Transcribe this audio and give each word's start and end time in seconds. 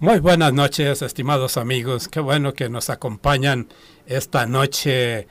Muy 0.00 0.18
buenas 0.18 0.54
noches, 0.54 1.02
estimados 1.02 1.58
amigos. 1.58 2.08
Qué 2.08 2.20
bueno 2.20 2.54
que 2.54 2.70
nos 2.70 2.88
acompañan 2.88 3.68
esta 4.06 4.46
noche 4.46 5.28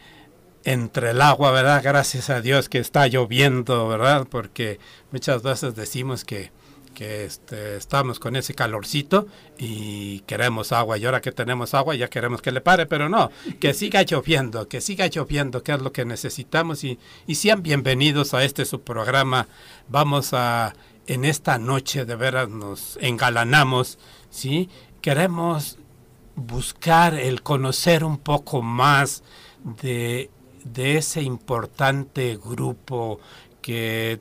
entre 0.63 1.09
el 1.09 1.21
agua, 1.21 1.49
¿verdad? 1.49 1.81
Gracias 1.83 2.29
a 2.29 2.39
Dios 2.39 2.69
que 2.69 2.77
está 2.77 3.07
lloviendo, 3.07 3.87
¿verdad? 3.87 4.27
Porque 4.29 4.79
muchas 5.11 5.41
veces 5.41 5.73
decimos 5.73 6.23
que, 6.23 6.51
que 6.93 7.25
este, 7.25 7.77
estamos 7.77 8.19
con 8.19 8.35
ese 8.35 8.53
calorcito 8.53 9.25
y 9.57 10.19
queremos 10.27 10.71
agua. 10.71 10.99
Y 10.99 11.05
ahora 11.05 11.21
que 11.21 11.31
tenemos 11.31 11.73
agua 11.73 11.95
ya 11.95 12.07
queremos 12.07 12.43
que 12.43 12.51
le 12.51 12.61
pare, 12.61 12.85
pero 12.85 13.09
no, 13.09 13.31
que 13.59 13.73
siga 13.73 14.03
lloviendo, 14.03 14.67
que 14.67 14.81
siga 14.81 15.07
lloviendo, 15.07 15.63
que 15.63 15.71
es 15.71 15.81
lo 15.81 15.91
que 15.91 16.05
necesitamos. 16.05 16.83
Y, 16.83 16.99
y 17.25 17.33
sean 17.33 17.63
bienvenidos 17.63 18.35
a 18.35 18.43
este 18.43 18.65
su 18.65 18.81
programa. 18.81 19.47
Vamos 19.87 20.29
a, 20.33 20.75
en 21.09 21.25
esta 21.25 21.57
noche 21.57 22.05
de 22.05 22.15
veras 22.15 22.49
nos 22.49 22.99
engalanamos 23.01 23.97
¿sí? 24.29 24.69
Queremos 25.01 25.77
buscar 26.35 27.15
el 27.15 27.41
conocer 27.41 28.03
un 28.03 28.17
poco 28.17 28.61
más 28.61 29.23
de, 29.81 30.29
de 30.63 30.97
ese 30.97 31.21
importante 31.21 32.37
grupo 32.37 33.19
que 33.61 34.19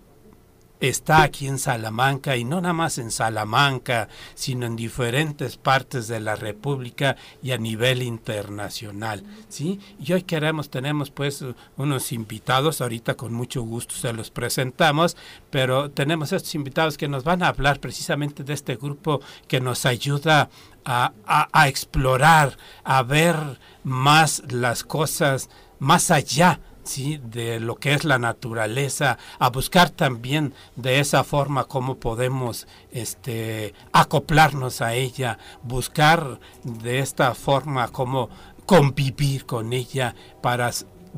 está 0.80 1.22
aquí 1.22 1.46
en 1.46 1.58
Salamanca 1.58 2.36
y 2.36 2.44
no 2.44 2.60
nada 2.60 2.74
más 2.74 2.98
en 2.98 3.10
Salamanca, 3.10 4.08
sino 4.34 4.66
en 4.66 4.76
diferentes 4.76 5.56
partes 5.56 6.08
de 6.08 6.20
la 6.20 6.36
República 6.36 7.16
y 7.42 7.52
a 7.52 7.58
nivel 7.58 8.02
internacional, 8.02 9.24
¿sí? 9.48 9.80
Y 9.98 10.12
hoy 10.12 10.22
queremos, 10.22 10.70
tenemos 10.70 11.10
pues 11.10 11.44
unos 11.76 12.12
invitados, 12.12 12.80
ahorita 12.80 13.14
con 13.14 13.32
mucho 13.32 13.62
gusto 13.62 13.94
se 13.94 14.12
los 14.12 14.30
presentamos, 14.30 15.16
pero 15.50 15.90
tenemos 15.90 16.32
estos 16.32 16.54
invitados 16.54 16.96
que 16.96 17.08
nos 17.08 17.24
van 17.24 17.42
a 17.42 17.48
hablar 17.48 17.80
precisamente 17.80 18.44
de 18.44 18.54
este 18.54 18.76
grupo 18.76 19.20
que 19.46 19.60
nos 19.60 19.86
ayuda 19.86 20.50
a, 20.84 21.12
a 21.26 21.68
explorar, 21.68 22.56
a 22.82 23.02
ver 23.02 23.36
más 23.84 24.42
las 24.48 24.84
cosas 24.84 25.50
más 25.78 26.10
allá 26.10 26.60
de 26.96 27.60
lo 27.60 27.76
que 27.76 27.92
es 27.92 28.04
la 28.04 28.18
naturaleza, 28.18 29.18
a 29.38 29.50
buscar 29.50 29.90
también 29.90 30.54
de 30.76 31.00
esa 31.00 31.22
forma 31.22 31.64
cómo 31.64 31.96
podemos 31.96 32.66
este, 32.90 33.74
acoplarnos 33.92 34.80
a 34.80 34.94
ella, 34.94 35.38
buscar 35.62 36.40
de 36.64 37.00
esta 37.00 37.34
forma 37.34 37.88
cómo 37.88 38.30
convivir 38.64 39.44
con 39.44 39.72
ella 39.72 40.14
para 40.42 40.70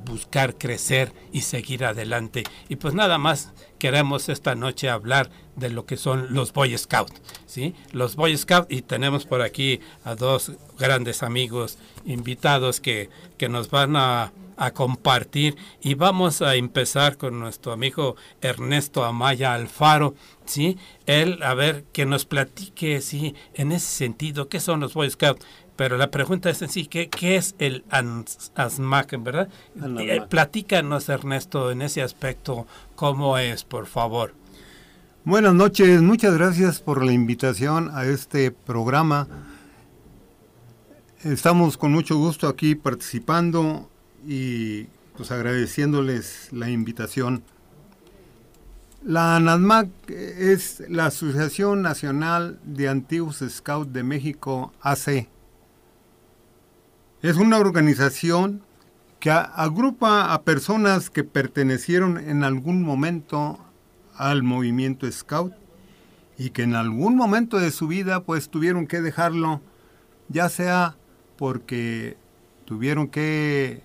buscar 0.04 0.56
crecer 0.56 1.12
y 1.32 1.42
seguir 1.42 1.84
adelante. 1.84 2.44
Y 2.68 2.76
pues 2.76 2.94
nada 2.94 3.18
más 3.18 3.52
queremos 3.78 4.28
esta 4.28 4.54
noche 4.54 4.88
hablar 4.88 5.30
de 5.56 5.70
lo 5.70 5.84
que 5.86 5.96
son 5.96 6.28
los 6.30 6.52
Boy 6.52 6.76
Scouts, 6.76 7.20
¿sí? 7.46 7.74
Los 7.92 8.16
Boy 8.16 8.36
Scouts 8.36 8.66
y 8.70 8.82
tenemos 8.82 9.26
por 9.26 9.42
aquí 9.42 9.80
a 10.04 10.14
dos 10.14 10.52
grandes 10.78 11.22
amigos 11.22 11.78
invitados 12.04 12.80
que, 12.80 13.10
que 13.36 13.48
nos 13.48 13.70
van 13.70 13.96
a 13.96 14.32
a 14.60 14.72
compartir 14.72 15.56
y 15.80 15.94
vamos 15.94 16.42
a 16.42 16.54
empezar 16.54 17.16
con 17.16 17.40
nuestro 17.40 17.72
amigo 17.72 18.16
Ernesto 18.42 19.04
Amaya 19.04 19.54
Alfaro, 19.54 20.14
¿sí? 20.44 20.76
Él, 21.06 21.42
a 21.42 21.54
ver, 21.54 21.84
que 21.94 22.04
nos 22.04 22.26
platique, 22.26 23.00
¿sí? 23.00 23.34
En 23.54 23.72
ese 23.72 23.86
sentido, 23.86 24.48
¿qué 24.48 24.60
son 24.60 24.80
los 24.80 24.92
Boy 24.92 25.10
Scouts? 25.10 25.46
Pero 25.76 25.96
la 25.96 26.10
pregunta 26.10 26.50
es 26.50 26.60
en 26.60 26.68
sí, 26.68 26.86
¿qué, 26.86 27.08
qué 27.08 27.36
es 27.36 27.54
el 27.58 27.84
ASMAC, 28.54 29.16
verdad? 29.22 29.48
Eh, 29.98 30.20
platícanos, 30.28 31.08
Ernesto, 31.08 31.70
en 31.70 31.80
ese 31.80 32.02
aspecto, 32.02 32.66
¿cómo 32.96 33.38
es, 33.38 33.64
por 33.64 33.86
favor? 33.86 34.34
Buenas 35.24 35.54
noches, 35.54 36.02
muchas 36.02 36.34
gracias 36.34 36.80
por 36.80 37.02
la 37.02 37.12
invitación 37.12 37.90
a 37.94 38.04
este 38.04 38.50
programa. 38.50 39.26
Estamos 41.22 41.78
con 41.78 41.92
mucho 41.92 42.16
gusto 42.16 42.46
aquí 42.46 42.74
participando 42.74 43.89
y 44.26 44.86
pues 45.16 45.30
agradeciéndoles 45.30 46.48
la 46.52 46.70
invitación. 46.70 47.42
La 49.02 49.36
ANADMAC 49.36 49.88
es 50.10 50.82
la 50.88 51.06
Asociación 51.06 51.80
Nacional 51.80 52.60
de 52.64 52.88
Antiguos 52.88 53.42
Scouts 53.48 53.92
de 53.92 54.02
México, 54.02 54.72
AC. 54.82 55.28
Es 57.22 57.36
una 57.36 57.58
organización 57.58 58.62
que 59.18 59.30
agrupa 59.30 60.32
a 60.32 60.42
personas 60.42 61.10
que 61.10 61.24
pertenecieron 61.24 62.18
en 62.18 62.44
algún 62.44 62.82
momento 62.82 63.58
al 64.16 64.42
movimiento 64.42 65.10
Scout 65.10 65.52
y 66.38 66.50
que 66.50 66.62
en 66.62 66.74
algún 66.74 67.16
momento 67.16 67.58
de 67.58 67.70
su 67.70 67.88
vida 67.88 68.24
pues 68.24 68.48
tuvieron 68.48 68.86
que 68.86 69.02
dejarlo, 69.02 69.60
ya 70.28 70.48
sea 70.48 70.96
porque 71.36 72.16
tuvieron 72.64 73.08
que 73.08 73.82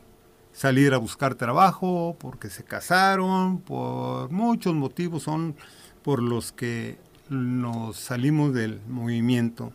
salir 0.56 0.94
a 0.94 0.98
buscar 0.98 1.36
trabajo, 1.36 2.16
porque 2.18 2.50
se 2.50 2.64
casaron, 2.64 3.60
por 3.60 4.32
muchos 4.32 4.74
motivos 4.74 5.24
son 5.24 5.56
por 6.02 6.24
los 6.24 6.54
que 6.54 6.98
nos 7.30 7.98
salimos 7.98 8.54
del 8.54 8.80
movimiento. 8.88 9.74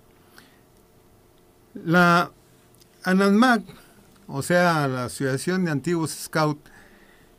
La 1.75 2.33
ANASMAC, 3.05 3.63
o 4.27 4.43
sea, 4.43 4.89
la 4.89 5.05
Asociación 5.05 5.67
de 5.67 5.71
Antiguos 5.71 6.13
Scouts, 6.13 6.71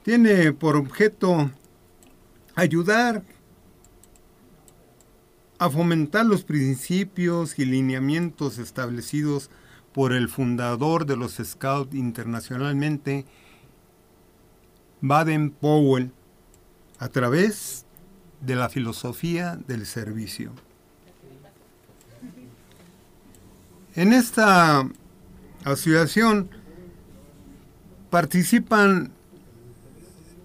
tiene 0.03 0.53
por 0.53 0.75
objeto 0.75 1.49
ayudar 2.55 3.23
a 5.57 5.69
fomentar 5.69 6.25
los 6.25 6.43
principios 6.43 7.57
y 7.57 7.65
lineamientos 7.65 8.59
establecidos 8.59 9.49
por 9.93 10.13
el 10.13 10.29
fundador 10.29 11.05
de 11.05 11.17
los 11.17 11.33
Scouts 11.43 11.93
internacionalmente, 11.93 13.25
Baden 15.01 15.51
Powell, 15.51 16.11
a 16.99 17.09
través 17.09 17.85
de 18.41 18.55
la 18.55 18.69
filosofía 18.69 19.57
del 19.67 19.85
servicio. 19.85 20.51
En 23.95 24.13
esta 24.13 24.87
asociación 25.63 26.49
participan 28.09 29.11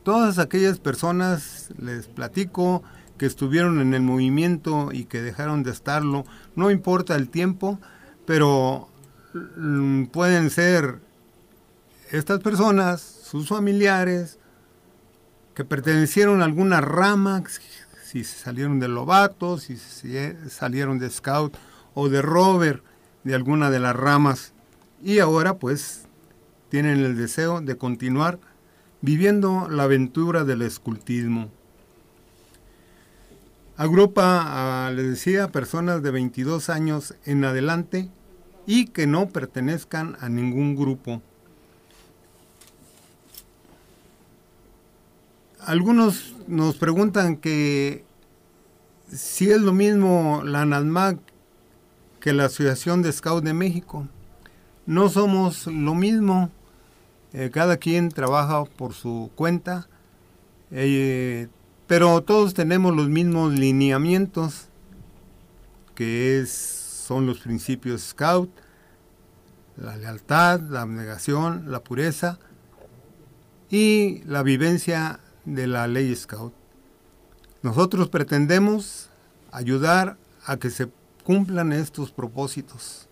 todas 0.02 0.38
aquellas 0.38 0.78
personas, 0.78 1.70
les 1.78 2.06
platico, 2.06 2.82
que 3.18 3.26
estuvieron 3.26 3.80
en 3.80 3.94
el 3.94 4.02
movimiento 4.02 4.90
y 4.92 5.04
que 5.04 5.22
dejaron 5.22 5.62
de 5.62 5.70
estarlo, 5.70 6.24
no 6.54 6.70
importa 6.70 7.14
el 7.16 7.28
tiempo, 7.28 7.78
pero 8.26 8.88
pueden 10.12 10.50
ser 10.50 11.00
estas 12.10 12.40
personas, 12.40 13.00
sus 13.00 13.48
familiares, 13.48 14.38
que 15.54 15.64
pertenecieron 15.64 16.42
a 16.42 16.44
alguna 16.44 16.80
rama, 16.80 17.42
si 18.04 18.24
salieron 18.24 18.78
de 18.78 18.88
Lobato, 18.88 19.58
si 19.58 19.76
salieron 19.76 20.98
de 20.98 21.10
Scout 21.10 21.56
o 21.94 22.08
de 22.08 22.22
Rover, 22.22 22.82
de 23.24 23.34
alguna 23.34 23.70
de 23.70 23.80
las 23.80 23.96
ramas, 23.96 24.52
y 25.02 25.18
ahora 25.18 25.58
pues 25.58 26.06
tienen 26.68 27.00
el 27.00 27.16
deseo 27.16 27.60
de 27.60 27.76
continuar 27.76 28.38
viviendo 29.00 29.68
la 29.68 29.84
aventura 29.84 30.44
del 30.44 30.62
escultismo. 30.62 31.50
Agrupa, 33.76 34.90
les 34.94 35.06
decía, 35.06 35.52
personas 35.52 36.02
de 36.02 36.10
22 36.10 36.70
años 36.70 37.14
en 37.24 37.44
adelante 37.44 38.10
y 38.66 38.86
que 38.86 39.06
no 39.06 39.28
pertenezcan 39.28 40.16
a 40.20 40.28
ningún 40.28 40.76
grupo. 40.76 41.22
Algunos 45.60 46.34
nos 46.46 46.76
preguntan 46.76 47.36
que 47.36 48.04
si 49.10 49.50
es 49.50 49.60
lo 49.60 49.72
mismo 49.72 50.42
la 50.44 50.62
ANADMAC 50.62 51.18
que 52.20 52.32
la 52.32 52.46
Asociación 52.46 53.02
de 53.02 53.12
Scout 53.12 53.44
de 53.44 53.54
México. 53.54 54.08
No 54.84 55.08
somos 55.08 55.68
lo 55.68 55.94
mismo, 55.94 56.50
eh, 57.32 57.50
cada 57.52 57.76
quien 57.76 58.08
trabaja 58.08 58.64
por 58.64 58.94
su 58.94 59.30
cuenta, 59.36 59.88
eh, 60.72 61.46
pero 61.86 62.20
todos 62.22 62.52
tenemos 62.52 62.96
los 62.96 63.08
mismos 63.08 63.52
lineamientos, 63.52 64.66
que 65.94 66.40
es 66.40 66.50
son 67.06 67.26
los 67.26 67.38
principios 67.38 68.02
Scout, 68.02 68.50
la 69.76 69.96
lealtad, 69.96 70.60
la 70.60 70.82
abnegación, 70.82 71.70
la 71.70 71.80
pureza 71.80 72.38
y 73.70 74.22
la 74.24 74.42
vivencia 74.42 75.20
de 75.44 75.66
la 75.66 75.86
ley 75.86 76.14
Scout. 76.14 76.54
Nosotros 77.62 78.08
pretendemos 78.08 79.10
ayudar 79.52 80.16
a 80.44 80.56
que 80.56 80.70
se 80.70 80.88
cumplan 81.24 81.72
estos 81.72 82.12
propósitos. 82.12 83.08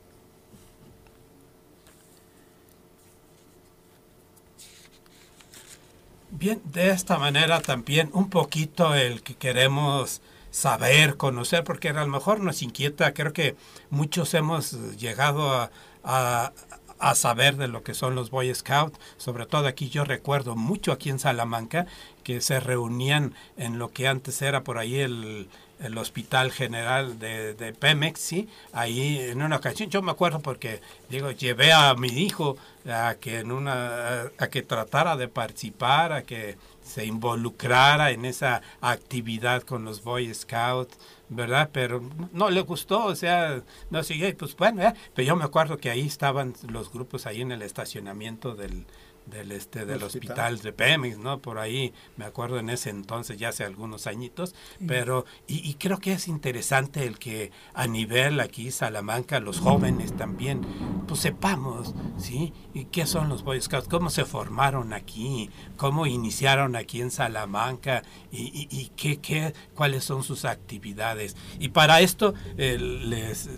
Bien, 6.30 6.60
de 6.64 6.90
esta 6.90 7.18
manera 7.18 7.60
también 7.60 8.10
un 8.12 8.28
poquito 8.28 8.94
el 8.94 9.22
que 9.22 9.36
queremos 9.36 10.20
saber, 10.50 11.16
conocer, 11.16 11.64
porque 11.64 11.88
a 11.88 11.92
lo 11.92 12.06
mejor 12.06 12.40
nos 12.40 12.62
inquieta, 12.62 13.14
creo 13.14 13.32
que 13.32 13.56
muchos 13.90 14.34
hemos 14.34 14.72
llegado 14.96 15.52
a, 15.52 15.70
a 16.04 17.14
saber 17.14 17.56
de 17.56 17.68
lo 17.68 17.82
que 17.82 17.94
son 17.94 18.14
los 18.14 18.30
Boy 18.30 18.54
Scouts, 18.54 18.98
sobre 19.16 19.46
todo 19.46 19.66
aquí 19.66 19.88
yo 19.88 20.04
recuerdo 20.04 20.56
mucho 20.56 20.92
aquí 20.92 21.10
en 21.10 21.18
Salamanca 21.18 21.86
que 22.22 22.40
se 22.40 22.60
reunían 22.60 23.34
en 23.56 23.78
lo 23.78 23.90
que 23.90 24.08
antes 24.08 24.40
era 24.42 24.64
por 24.64 24.78
ahí 24.78 25.00
el, 25.00 25.48
el 25.80 25.98
Hospital 25.98 26.50
General 26.52 27.18
de, 27.18 27.54
de, 27.54 27.72
Pemex, 27.72 28.20
¿sí? 28.20 28.48
Ahí 28.72 29.18
en 29.18 29.42
una 29.42 29.56
ocasión, 29.56 29.90
yo 29.90 30.02
me 30.02 30.12
acuerdo 30.12 30.40
porque, 30.40 30.80
digo, 31.10 31.30
llevé 31.30 31.72
a 31.72 31.94
mi 31.94 32.08
hijo 32.08 32.56
a 32.88 33.16
que, 33.20 33.40
en 33.40 33.52
una, 33.52 34.30
a 34.38 34.46
que 34.48 34.62
tratara 34.62 35.16
de 35.16 35.28
participar, 35.28 36.12
a 36.12 36.22
que 36.22 36.56
se 36.84 37.06
involucrara 37.06 38.10
en 38.12 38.24
esa 38.24 38.62
actividad 38.80 39.62
con 39.62 39.84
los 39.84 40.04
Boy 40.04 40.32
Scouts, 40.32 40.98
¿verdad? 41.30 41.70
Pero 41.72 42.02
no 42.32 42.50
le 42.50 42.60
gustó, 42.60 43.06
o 43.06 43.14
sea, 43.16 43.62
no 43.90 44.02
sigue, 44.02 44.34
pues 44.34 44.54
bueno, 44.54 44.92
pero 45.14 45.26
yo 45.26 45.34
me 45.34 45.44
acuerdo 45.44 45.78
que 45.78 45.90
ahí 45.90 46.06
estaban 46.06 46.54
los 46.68 46.92
grupos 46.92 47.26
ahí 47.26 47.40
en 47.40 47.52
el 47.52 47.62
estacionamiento 47.62 48.54
del, 48.54 48.86
del 49.26 49.52
este 49.52 49.84
del 49.86 50.02
hospital. 50.02 50.58
de 50.60 50.72
Pemex, 50.72 51.18
¿no? 51.18 51.38
Por 51.38 51.58
ahí 51.58 51.92
me 52.16 52.24
acuerdo 52.24 52.58
en 52.58 52.70
ese 52.70 52.90
entonces, 52.90 53.38
ya 53.38 53.48
hace 53.48 53.64
algunos 53.64 54.06
añitos, 54.06 54.54
pero 54.86 55.24
y, 55.46 55.74
creo 55.74 55.98
que 55.98 56.12
es 56.12 56.28
interesante 56.28 57.04
el 57.04 57.18
que 57.18 57.50
a 57.74 57.86
nivel 57.86 58.40
aquí 58.40 58.70
Salamanca 58.70 59.40
los 59.40 59.60
jóvenes 59.60 60.16
también 60.16 60.62
pues 61.06 61.20
sepamos, 61.20 61.94
¿sí? 62.18 62.52
¿Y 62.72 62.86
qué 62.86 63.06
son 63.06 63.28
los 63.28 63.42
Boy 63.42 63.60
Scouts? 63.60 63.88
¿Cómo 63.88 64.10
se 64.10 64.24
formaron 64.24 64.92
aquí? 64.92 65.50
¿Cómo 65.76 66.06
iniciaron 66.06 66.76
aquí 66.76 67.00
en 67.00 67.10
Salamanca? 67.10 68.02
¿Y, 68.30 68.68
y, 68.70 68.90
qué, 68.96 69.20
qué, 69.20 69.54
cuáles 69.74 70.04
son 70.04 70.22
sus 70.22 70.44
actividades? 70.44 71.36
Y 71.58 71.68
para 71.68 72.00
esto 72.00 72.34
eh, 72.56 72.78
les 72.78 73.48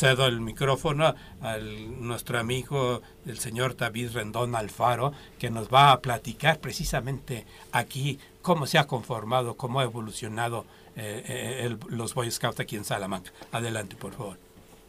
cedo 0.00 0.26
el 0.26 0.40
micrófono 0.40 1.14
a 1.42 1.58
nuestro 1.58 2.38
amigo 2.38 3.02
el 3.26 3.38
señor 3.38 3.76
David 3.76 4.12
Rendón 4.14 4.56
Alfaro, 4.56 5.12
que 5.38 5.50
nos 5.50 5.68
va 5.68 5.92
a 5.92 6.00
platicar 6.00 6.58
precisamente 6.58 7.44
aquí 7.70 8.18
cómo 8.40 8.66
se 8.66 8.78
ha 8.78 8.86
conformado, 8.86 9.58
cómo 9.58 9.78
ha 9.78 9.84
evolucionado 9.84 10.64
eh, 10.96 11.68
eh, 11.68 11.76
los 11.90 12.14
Boy 12.14 12.30
Scouts 12.30 12.60
aquí 12.60 12.76
en 12.76 12.84
Salamanca. 12.84 13.30
Adelante, 13.52 13.94
por 13.94 14.12
favor. 14.14 14.38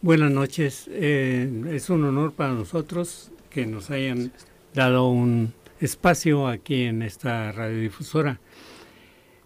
Buenas 0.01 0.31
noches. 0.31 0.89
Eh, 0.89 1.65
es 1.71 1.89
un 1.89 2.05
honor 2.05 2.31
para 2.31 2.53
nosotros 2.53 3.31
que 3.49 3.65
nos 3.65 3.89
hayan 3.91 4.31
dado 4.73 5.09
un 5.09 5.53
espacio 5.81 6.47
aquí 6.47 6.83
en 6.83 7.01
esta 7.01 7.51
radiodifusora. 7.51 8.39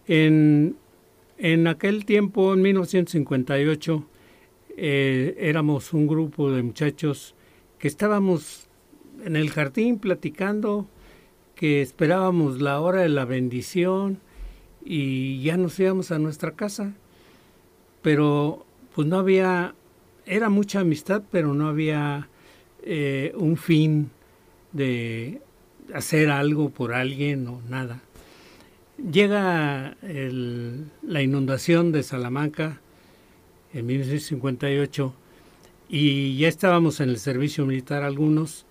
En, 0.08 0.78
en 1.40 1.66
aquel 1.66 2.06
tiempo, 2.06 2.54
en 2.54 2.62
1958, 2.62 4.06
eh, 4.78 5.36
éramos 5.40 5.94
un 5.94 6.06
grupo 6.06 6.52
de 6.52 6.62
muchachos 6.62 7.34
que 7.80 7.88
estábamos 7.88 8.68
en 9.24 9.36
el 9.36 9.50
jardín 9.50 10.00
platicando, 10.00 10.88
que 11.56 11.82
esperábamos 11.82 12.62
la 12.62 12.82
hora 12.82 13.02
de 13.02 13.10
la 13.10 13.24
bendición 13.24 14.20
y 14.84 15.42
ya 15.42 15.56
nos 15.56 15.80
íbamos 15.80 16.12
a 16.12 16.20
nuestra 16.20 16.52
casa. 16.52 16.94
Pero 18.02 18.66
pues 18.94 19.08
no 19.08 19.18
había, 19.18 19.76
era 20.26 20.50
mucha 20.50 20.82
amistad, 20.82 21.24
pero 21.32 21.54
no 21.54 21.68
había 21.68 22.28
eh, 22.84 23.34
un 23.36 23.56
fin 23.58 24.12
de 24.74 25.42
hacer 25.94 26.30
algo 26.30 26.70
por 26.70 26.94
alguien 26.94 27.48
o 27.48 27.62
nada. 27.70 28.02
Llega 28.98 29.98
la 30.02 31.22
inundación 31.22 31.92
de 31.92 32.04
Salamanca 32.04 32.82
en 33.76 33.86
1958 33.86 35.14
y 35.90 36.38
ya 36.38 36.48
estábamos 36.48 37.02
en 37.02 37.10
el 37.10 37.20
servicio 37.20 37.66
militar 37.66 38.04
algunos 38.04 38.66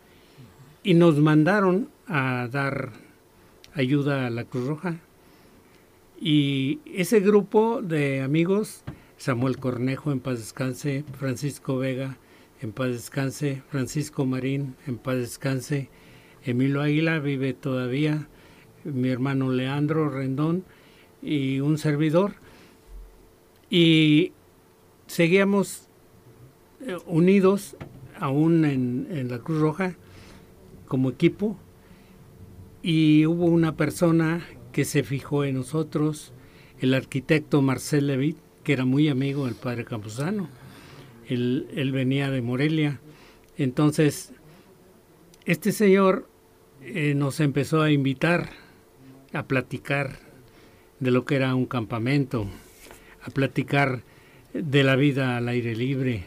y 0.83 0.95
nos 0.95 1.19
mandaron 1.19 1.91
a 2.07 2.49
dar 2.51 2.93
ayuda 3.75 4.27
a 4.27 4.31
la 4.31 4.45
Cruz 4.45 4.67
Roja. 4.67 5.01
Y 6.19 6.81
ese 6.87 7.21
grupo 7.21 7.83
de 7.83 8.23
amigos, 8.23 8.83
Samuel 9.19 9.59
Cornejo 9.59 10.11
en 10.11 10.21
paz 10.21 10.39
descanse, 10.39 11.05
Francisco 11.19 11.77
Vega 11.77 12.17
en 12.63 12.73
paz 12.73 12.89
descanse, 12.89 13.63
Francisco 13.69 14.25
Marín 14.25 14.75
en 14.87 14.97
paz 14.97 15.17
descanse, 15.17 15.91
Emilio 16.45 16.81
Águila 16.81 17.19
vive 17.19 17.53
todavía, 17.53 18.27
mi 18.85 19.11
hermano 19.11 19.51
Leandro 19.51 20.09
Rendón 20.09 20.65
y 21.23 21.61
un 21.61 21.77
servidor. 21.77 22.37
Y 23.71 24.33
seguíamos 25.15 25.87
eh, 26.85 26.97
unidos 27.07 27.77
aún 28.19 28.65
en, 28.65 29.29
la 29.31 29.39
Cruz 29.39 29.61
Roja 29.61 29.95
como 30.89 31.09
equipo 31.09 31.57
y 32.83 33.25
hubo 33.25 33.45
una 33.45 33.77
persona 33.77 34.45
que 34.73 34.85
se 34.85 35.05
fijó 35.05 35.45
en 35.45 35.55
nosotros, 35.55 36.33
el 36.81 36.95
arquitecto 36.95 37.63
Marcel 37.63 38.09
Levit, 38.09 38.37
que 38.65 38.73
era 38.73 38.85
muy 38.85 39.09
amigo 39.09 39.45
del 39.45 39.55
padre 39.55 39.85
Campuzano. 39.85 40.49
Él, 41.29 41.91
venía 41.93 42.29
de 42.33 42.43
Morelia. 42.43 42.99
Entonces, 43.57 44.33
este 45.45 45.71
señor 45.71 46.29
eh, 46.83 47.15
nos 47.15 47.39
empezó 47.39 47.83
a 47.83 47.93
invitar 47.93 48.51
a 49.33 49.45
platicar 49.45 50.19
de 50.99 51.13
lo 51.13 51.25
que 51.25 51.37
era 51.37 51.55
un 51.55 51.67
campamento, 51.67 52.49
a 53.23 53.31
platicar 53.31 54.03
de 54.55 54.85
la 54.85 54.97
vida 54.97 55.37
al 55.37 55.49
aire 55.49 55.75
libre. 55.75 56.25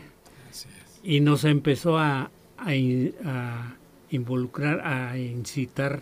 Y 1.04 1.22
nos 1.22 1.46
empezó 1.46 1.98
a, 1.98 2.30
involucrar, 4.10 4.82
a 4.86 5.18
incitar 5.18 6.02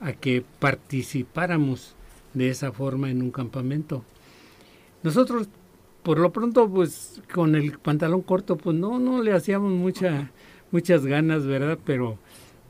a 0.00 0.12
que 0.12 0.44
participáramos 0.58 1.96
de 2.34 2.50
esa 2.50 2.70
forma 2.70 3.10
en 3.10 3.22
un 3.22 3.30
campamento. 3.30 4.04
Nosotros, 5.02 5.48
por 6.02 6.18
lo 6.18 6.32
pronto, 6.32 6.68
pues 6.68 7.22
con 7.32 7.54
el 7.54 7.78
pantalón 7.78 8.22
corto, 8.22 8.56
pues 8.56 8.76
no, 8.76 8.98
no 8.98 9.22
le 9.22 9.32
hacíamos 9.32 9.72
mucha, 9.72 10.30
muchas 10.70 11.06
ganas, 11.06 11.46
¿verdad? 11.46 11.78
Pero 11.84 12.18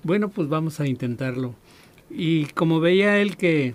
bueno, 0.05 0.29
pues 0.29 0.49
vamos 0.49 0.79
a 0.79 0.87
intentarlo. 0.87 1.56
Y 2.09 2.47
como 2.47 2.78
veía 2.78 3.19
él 3.19 3.37
que 3.37 3.75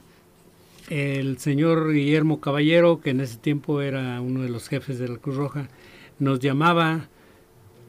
el 0.91 1.37
señor 1.37 1.93
Guillermo 1.93 2.41
Caballero, 2.41 2.99
que 2.99 3.11
en 3.11 3.21
ese 3.21 3.37
tiempo 3.37 3.81
era 3.81 4.19
uno 4.19 4.41
de 4.41 4.49
los 4.49 4.67
jefes 4.67 4.99
de 4.99 5.07
la 5.07 5.19
Cruz 5.19 5.37
Roja, 5.37 5.69
nos 6.19 6.41
llamaba 6.41 7.07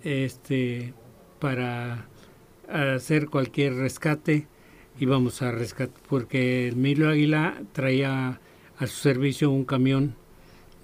este, 0.05 0.95
para 1.41 2.07
hacer 2.69 3.29
cualquier 3.29 3.75
rescate. 3.75 4.47
Íbamos 5.01 5.43
a 5.43 5.51
rescatar, 5.51 6.01
porque 6.09 6.69
Emilio 6.69 7.09
Águila 7.09 7.61
traía 7.73 8.41
a 8.79 8.87
su 8.87 8.95
servicio 9.01 9.51
un 9.51 9.65
camión 9.65 10.15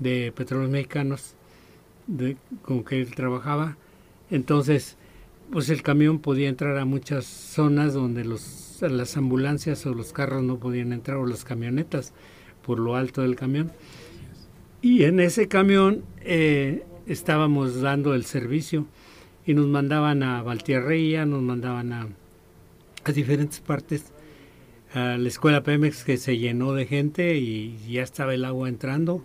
de 0.01 0.33
petróleos 0.35 0.73
mexicanos 0.73 1.37
con 2.63 2.83
que 2.83 3.01
él 3.01 3.15
trabajaba. 3.15 3.77
Entonces, 4.29 4.97
pues 5.53 5.69
el 5.69 5.83
camión 5.83 6.19
podía 6.19 6.49
entrar 6.49 6.79
a 6.79 6.85
muchas 6.85 7.27
zonas 7.27 7.95
donde 7.95 8.25
los 8.25 8.68
las 8.83 9.17
ambulancias 9.17 9.85
o 9.87 9.95
los 9.95 10.13
carros 10.13 10.43
no 10.43 10.59
podían 10.59 10.93
entrar 10.93 11.17
o 11.17 11.27
las 11.27 11.45
camionetas 11.45 12.13
por 12.63 12.79
lo 12.79 12.97
alto 12.97 13.23
del 13.23 13.37
camión. 13.37 13.73
Y 14.81 15.05
en 15.05 15.21
ese 15.21 15.49
camión 15.49 16.05
eh, 16.21 16.85
estábamos 17.07 17.81
dando 17.81 18.15
el 18.15 18.25
servicio 18.25 18.87
y 19.45 19.55
nos 19.55 19.67
mandaban 19.67 20.23
a 20.23 20.43
Valtierreía, 20.43 21.27
nos 21.27 21.43
mandaban 21.43 21.93
a, 21.93 22.09
a 23.05 23.13
diferentes 23.13 23.61
partes, 23.61 24.13
a 24.95 25.17
la 25.17 25.29
escuela 25.29 25.63
Pemex 25.63 26.05
que 26.05 26.17
se 26.17 26.39
llenó 26.39 26.75
de 26.75 26.87
gente 26.87 27.37
y 27.37 27.77
ya 27.91 28.03
estaba 28.03 28.35
el 28.35 28.45
agua 28.45 28.69
entrando 28.69 29.25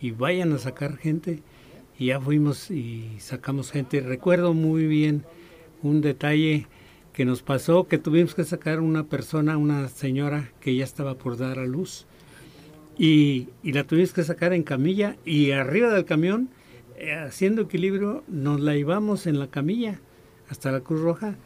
y 0.00 0.12
vayan 0.12 0.52
a 0.52 0.58
sacar 0.58 0.96
gente 0.96 1.42
y 1.98 2.06
ya 2.06 2.20
fuimos 2.20 2.70
y 2.70 3.16
sacamos 3.18 3.70
gente. 3.70 4.00
Recuerdo 4.00 4.54
muy 4.54 4.86
bien 4.86 5.24
un 5.82 6.00
detalle 6.00 6.66
que 7.14 7.24
nos 7.24 7.42
pasó 7.42 7.84
que 7.84 7.96
tuvimos 7.96 8.34
que 8.34 8.44
sacar 8.44 8.80
una 8.80 9.04
persona, 9.04 9.56
una 9.56 9.88
señora 9.88 10.50
que 10.60 10.74
ya 10.74 10.84
estaba 10.84 11.14
por 11.14 11.38
dar 11.38 11.60
a 11.60 11.64
luz. 11.64 12.06
Y, 12.98 13.48
la 13.62 13.84
tuvimos 13.84 14.12
que 14.12 14.24
sacar 14.24 14.52
en 14.52 14.64
camilla 14.64 15.16
y 15.24 15.52
arriba 15.52 15.92
del 15.92 16.04
camión, 16.04 16.50
eh, 16.96 17.14
haciendo 17.14 17.62
equilibrio, 17.62 18.24
nos 18.26 18.60
la 18.60 18.74
llevamos 18.74 19.28
en 19.28 19.38
la 19.38 19.46
camilla 19.46 20.00
hasta 20.50 20.72
la 20.72 20.80
Cruz 20.80 21.00
Roja. 21.00 21.36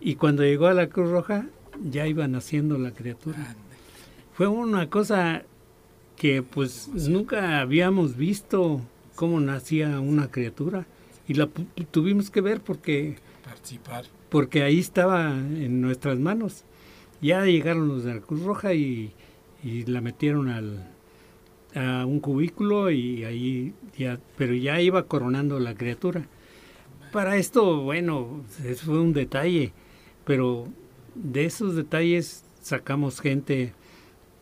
Y 0.00 0.14
cuando 0.14 0.44
llegó 0.44 0.68
a 0.68 0.74
la 0.74 0.88
Cruz 0.88 1.10
Roja 1.10 1.46
ya 1.82 2.06
iba 2.06 2.26
naciendo 2.28 2.78
la 2.78 2.92
criatura. 2.92 3.56
Fue 4.34 4.46
una 4.46 4.88
cosa 4.88 5.42
que 6.16 6.42
pues 6.42 6.88
nunca 6.94 7.60
habíamos 7.60 8.16
visto 8.16 8.80
cómo 9.16 9.40
nacía 9.40 9.98
una 9.98 10.30
criatura. 10.30 10.86
Y 11.26 11.34
la 11.34 11.48
tuvimos 11.90 12.30
que 12.30 12.40
ver 12.40 12.60
porque 12.60 13.16
participar 13.44 14.04
porque 14.28 14.62
ahí 14.62 14.78
estaba 14.78 15.30
en 15.30 15.80
nuestras 15.80 16.18
manos. 16.18 16.64
Ya 17.20 17.44
llegaron 17.44 17.88
los 17.88 18.04
de 18.04 18.14
la 18.14 18.20
Cruz 18.20 18.42
Roja 18.42 18.74
y, 18.74 19.12
la 19.62 20.00
metieron 20.00 20.48
al, 20.48 20.88
a 21.74 22.06
un 22.06 22.20
cubículo 22.20 22.90
y 22.90 23.24
ahí 23.24 23.74
ya, 23.96 24.20
pero 24.36 24.54
ya 24.54 24.80
iba 24.80 25.06
coronando 25.06 25.58
la 25.58 25.74
criatura. 25.74 26.26
Para 27.12 27.36
esto, 27.36 27.82
bueno, 27.82 28.44
eso 28.64 28.86
fue 28.86 29.00
un 29.00 29.12
detalle, 29.12 29.72
pero 30.24 30.68
de 31.14 31.46
esos 31.46 31.74
detalles 31.74 32.44
sacamos 32.60 33.20
gente 33.20 33.72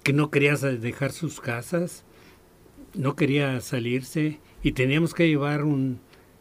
que 0.03 0.13
no 0.13 0.31
quería 0.31 0.55
dejar 0.57 1.13
sus 1.13 1.41
casas, 1.41 2.05
no 2.95 3.17
quería 3.17 3.61
salirse 3.61 4.41
y 4.63 4.73
teníamos 4.73 5.15
que 5.15 5.29
llevar 5.29 5.65
un, 5.65 6.01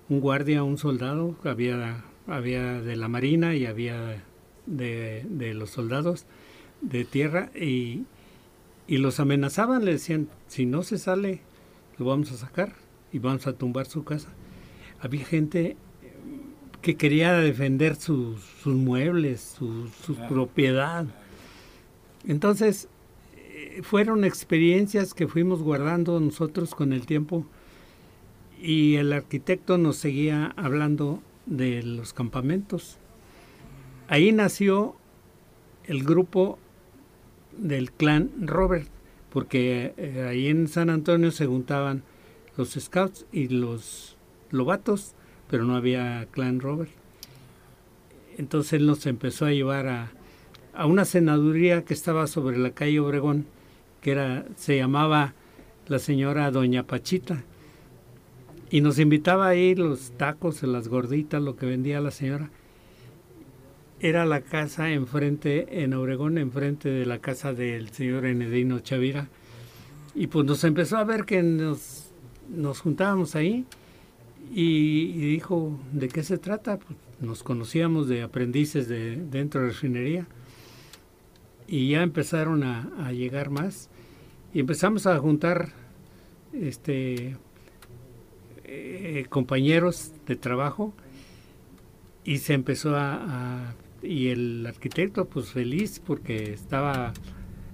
un 0.09 0.19
guardia, 0.19 0.63
un 0.63 0.77
soldado, 0.77 1.35
había, 1.43 2.03
había 2.27 2.81
de 2.81 2.95
la 2.95 3.07
marina 3.07 3.55
y 3.55 3.65
había 3.65 4.23
de, 4.65 5.25
de 5.29 5.53
los 5.53 5.69
soldados 5.69 6.25
de 6.81 7.05
tierra 7.05 7.51
y, 7.55 8.03
y 8.87 8.97
los 8.97 9.19
amenazaban, 9.19 9.85
le 9.85 9.93
decían, 9.93 10.29
si 10.47 10.65
no 10.65 10.83
se 10.83 10.97
sale, 10.97 11.41
lo 11.97 12.05
vamos 12.05 12.31
a 12.31 12.37
sacar 12.37 12.73
y 13.11 13.19
vamos 13.19 13.47
a 13.47 13.53
tumbar 13.53 13.85
su 13.85 14.03
casa. 14.03 14.29
Había 14.99 15.25
gente 15.25 15.77
que 16.81 16.95
quería 16.95 17.33
defender 17.33 17.95
sus, 17.95 18.41
sus 18.61 18.75
muebles, 18.75 19.55
su, 19.57 19.87
su 20.05 20.15
propiedad. 20.27 21.05
Entonces, 22.27 22.87
eh, 23.35 23.81
fueron 23.83 24.23
experiencias 24.23 25.13
que 25.13 25.27
fuimos 25.27 25.61
guardando 25.61 26.19
nosotros 26.19 26.75
con 26.75 26.93
el 26.93 27.05
tiempo 27.05 27.45
y 28.61 28.95
el 28.95 29.13
arquitecto 29.13 29.77
nos 29.77 29.97
seguía 29.97 30.53
hablando 30.57 31.21
de 31.45 31.83
los 31.83 32.13
campamentos. 32.13 32.97
Ahí 34.07 34.31
nació 34.31 34.95
el 35.85 36.03
grupo 36.03 36.59
del 37.57 37.91
clan 37.91 38.31
Robert, 38.41 38.87
porque 39.31 39.93
eh, 39.97 40.25
ahí 40.29 40.47
en 40.47 40.67
San 40.67 40.89
Antonio 40.89 41.31
se 41.31 41.45
juntaban 41.45 42.03
los 42.57 42.73
scouts 42.73 43.25
y 43.31 43.47
los 43.47 44.17
lobatos 44.51 45.15
pero 45.49 45.63
no 45.63 45.75
había 45.75 46.27
clan 46.31 46.59
Robert. 46.59 46.91
Entonces 48.37 48.73
él 48.73 48.85
nos 48.85 49.05
empezó 49.05 49.45
a 49.45 49.51
llevar 49.51 49.87
a, 49.87 50.11
a 50.73 50.85
una 50.85 51.05
senaduría 51.05 51.85
que 51.85 51.93
estaba 51.93 52.27
sobre 52.27 52.57
la 52.57 52.71
calle 52.71 52.99
Obregón, 52.99 53.45
que 54.01 54.11
era, 54.11 54.45
se 54.55 54.77
llamaba 54.77 55.33
la 55.87 55.99
señora 55.99 56.51
Doña 56.51 56.83
Pachita. 56.83 57.43
Y 58.69 58.81
nos 58.81 58.99
invitaba 58.99 59.47
a 59.47 59.55
ir 59.55 59.79
los 59.79 60.11
tacos, 60.11 60.63
las 60.63 60.87
gorditas, 60.87 61.41
lo 61.41 61.55
que 61.55 61.65
vendía 61.65 62.01
la 62.01 62.11
señora. 62.11 62.49
Era 63.99 64.25
la 64.25 64.41
casa 64.41 64.91
enfrente, 64.91 65.83
en 65.83 65.93
Obregón, 65.93 66.37
enfrente 66.37 66.89
de 66.89 67.05
la 67.05 67.19
casa 67.19 67.53
del 67.53 67.89
señor 67.89 68.25
Enedino 68.25 68.79
Chavira. 68.79 69.29
Y 70.13 70.27
pues 70.27 70.45
nos 70.45 70.63
empezó 70.63 70.97
a 70.97 71.03
ver 71.03 71.25
que 71.25 71.43
nos, 71.43 72.09
nos 72.49 72.79
juntábamos 72.79 73.35
ahí 73.35 73.65
y, 74.53 75.11
dijo, 75.11 75.79
¿de 75.91 76.07
qué 76.07 76.23
se 76.23 76.37
trata? 76.37 76.77
Pues 76.77 76.97
nos 77.19 77.43
conocíamos 77.43 78.07
de 78.07 78.23
aprendices 78.23 78.87
de, 78.87 79.15
dentro 79.15 79.61
de 79.61 79.67
la 79.67 79.73
refinería 79.73 80.27
y 81.67 81.89
ya 81.89 82.03
empezaron 82.03 82.63
a, 82.63 83.11
llegar 83.11 83.49
más 83.49 83.89
y 84.53 84.59
empezamos 84.59 85.07
a 85.07 85.17
juntar 85.19 85.69
este 86.53 87.37
eh, 88.67 89.25
compañeros 89.29 90.11
de 90.27 90.35
trabajo 90.35 90.93
y 92.23 92.39
se 92.39 92.53
empezó 92.53 92.95
a, 92.95 93.75
y 94.01 94.29
el 94.29 94.65
arquitecto 94.65 95.25
pues 95.25 95.49
feliz 95.49 96.01
porque 96.05 96.53
estaba 96.53 97.13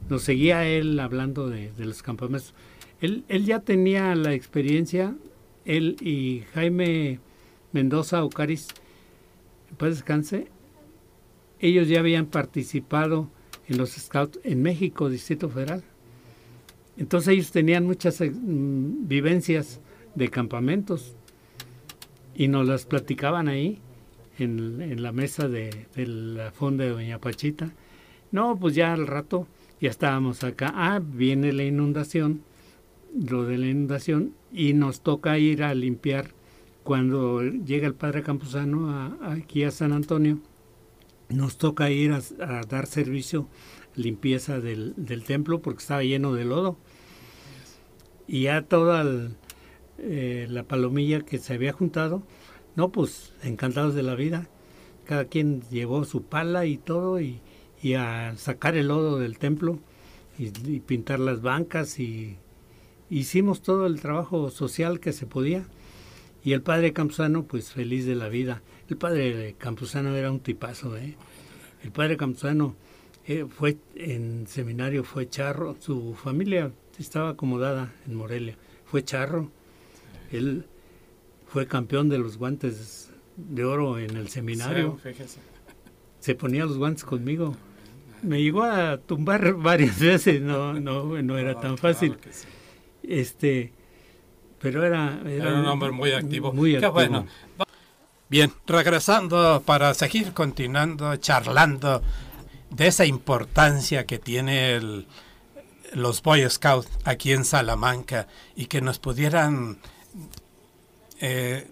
nos 0.09 0.23
seguía 0.23 0.67
él 0.67 0.99
hablando 0.99 1.49
de, 1.49 1.71
los 1.77 2.03
campamentos 2.03 2.53
él, 2.99 3.23
él 3.29 3.45
ya 3.45 3.59
tenía 3.59 4.13
la 4.15 4.33
experiencia 4.33 5.15
él 5.65 5.97
y 6.01 6.43
Jaime 6.53 7.19
Mendoza 7.71 8.23
Ocaris, 8.23 8.67
pues 9.77 9.95
descanse, 9.95 10.47
ellos 11.59 11.87
ya 11.87 11.99
habían 11.99 12.25
participado 12.25 13.29
en 13.67 13.77
los 13.77 13.91
Scouts 13.91 14.39
en 14.43 14.61
México, 14.61 15.09
Distrito 15.09 15.49
Federal. 15.49 15.83
Entonces 16.97 17.29
ellos 17.33 17.51
tenían 17.51 17.85
muchas 17.85 18.19
mm, 18.19 19.07
vivencias 19.07 19.79
de 20.15 20.29
campamentos 20.29 21.15
y 22.35 22.47
nos 22.47 22.67
las 22.67 22.85
platicaban 22.85 23.47
ahí 23.47 23.79
en, 24.37 25.01
la 25.01 25.11
mesa 25.11 25.47
de, 25.47 25.87
de, 25.95 26.07
la 26.07 26.51
fonda 26.51 26.83
de 26.83 26.91
Doña 26.91 27.19
Pachita. 27.19 27.73
No, 28.31 28.57
pues 28.57 28.75
ya 28.75 28.93
al 28.93 29.07
rato 29.07 29.47
ya 29.79 29.89
estábamos 29.89 30.43
acá. 30.43 30.71
Ah, 30.75 31.01
viene 31.03 31.51
la 31.53 31.63
inundación, 31.63 32.41
lo 33.13 33.43
de 33.43 33.57
la 33.57 33.67
inundación 33.67 34.33
y 34.51 34.73
nos 34.73 35.01
toca 35.01 35.37
ir 35.37 35.63
a 35.63 35.73
limpiar 35.73 36.33
cuando 36.83 37.41
llega 37.43 37.87
el 37.87 37.93
padre 37.93 38.23
Campuzano 38.23 39.17
aquí 39.21 39.63
a 39.63 39.71
San 39.71 39.91
Antonio, 39.91 40.39
nos 41.29 41.57
toca 41.57 41.89
ir 41.89 42.11
a, 42.11 42.21
dar 42.67 42.87
servicio, 42.87 43.47
limpieza 43.95 44.59
del, 44.59 44.95
templo 45.25 45.61
porque 45.61 45.79
estaba 45.79 46.03
lleno 46.03 46.33
de 46.33 46.45
lodo. 46.45 46.77
Y 48.27 48.43
ya 48.43 48.63
toda 48.63 49.29
eh, 50.01 50.47
la 50.49 50.63
palomilla 50.63 51.21
que 51.21 51.37
se 51.37 51.53
había 51.53 51.73
juntado, 51.73 52.23
no, 52.75 52.91
pues 52.91 53.33
encantados 53.43 53.95
de 53.95 54.03
la 54.03 54.15
vida. 54.15 54.47
Cada 55.05 55.25
quien 55.25 55.61
llevó 55.69 56.05
su 56.05 56.23
pala 56.23 56.65
y 56.65 56.77
todo 56.77 57.19
y, 57.19 57.41
a 57.97 58.35
sacar 58.37 58.75
el 58.75 58.89
lodo 58.89 59.17
del 59.17 59.39
templo 59.39 59.79
y 60.37 60.79
pintar 60.81 61.19
las 61.19 61.41
bancas 61.41 61.99
y 61.99 62.37
hicimos 63.09 63.61
todo 63.61 63.87
el 63.87 63.99
trabajo 63.99 64.49
social 64.51 64.99
que 64.99 65.13
se 65.13 65.25
podía 65.25 65.65
y 66.43 66.53
el 66.53 66.61
padre 66.61 66.93
Campuzano 66.93 67.43
pues 67.43 67.71
feliz 67.71 68.05
de 68.05 68.15
la 68.15 68.29
vida. 68.29 68.61
El 68.89 68.97
padre 68.97 69.55
Campuzano 69.57 70.15
era 70.15 70.31
un 70.31 70.39
tipazo, 70.39 70.97
¿eh? 70.97 71.15
El 71.83 71.91
padre 71.91 72.17
Campuzano 72.17 72.75
eh, 73.27 73.45
fue 73.47 73.77
en 73.95 74.47
seminario, 74.47 75.03
fue 75.03 75.29
charro, 75.29 75.75
su 75.79 76.15
familia 76.15 76.71
estaba 76.97 77.29
acomodada 77.29 77.93
en 78.07 78.15
Morelia, 78.15 78.57
fue 78.85 79.03
charro. 79.03 79.51
Él 80.31 80.65
fue 81.47 81.67
campeón 81.67 82.09
de 82.09 82.17
los 82.17 82.37
guantes 82.37 83.11
de 83.35 83.63
oro 83.63 83.99
en 83.99 84.15
el 84.15 84.29
seminario. 84.29 84.97
se 86.19 86.35
ponía 86.35 86.65
los 86.65 86.77
guantes 86.77 87.03
conmigo. 87.03 87.55
Me 88.21 88.41
llegó 88.41 88.63
a 88.63 88.97
tumbar 88.97 89.53
varias 89.57 89.99
veces, 89.99 90.41
no, 90.41 90.73
no, 90.73 91.21
no 91.21 91.37
era 91.37 91.59
tan 91.59 91.77
fácil. 91.77 92.17
Este, 93.03 93.73
pero 94.59 94.85
era, 94.85 95.21
era, 95.25 95.55
un 95.55 95.65
hombre 95.65 95.91
muy 95.91 96.11
activo. 96.11 96.53
Muy 96.53 96.79
Qué 96.79 96.87
bueno. 96.87 97.25
Bien, 98.29 98.51
regresando 98.65 99.61
para 99.65 99.93
seguir 99.93 100.31
continuando, 100.31 101.13
charlando 101.17 102.01
de 102.69 102.87
esa 102.87 103.05
importancia 103.05 104.05
que 104.05 104.19
tiene 104.19 104.75
el, 104.75 105.07
los 105.93 106.21
Boy 106.21 106.49
Scouts 106.49 106.87
aquí 107.03 107.33
en 107.33 107.43
Salamanca 107.43 108.27
y 108.55 108.67
que 108.67 108.79
nos 108.79 108.99
pudieran 108.99 109.79
eh, 111.21 111.69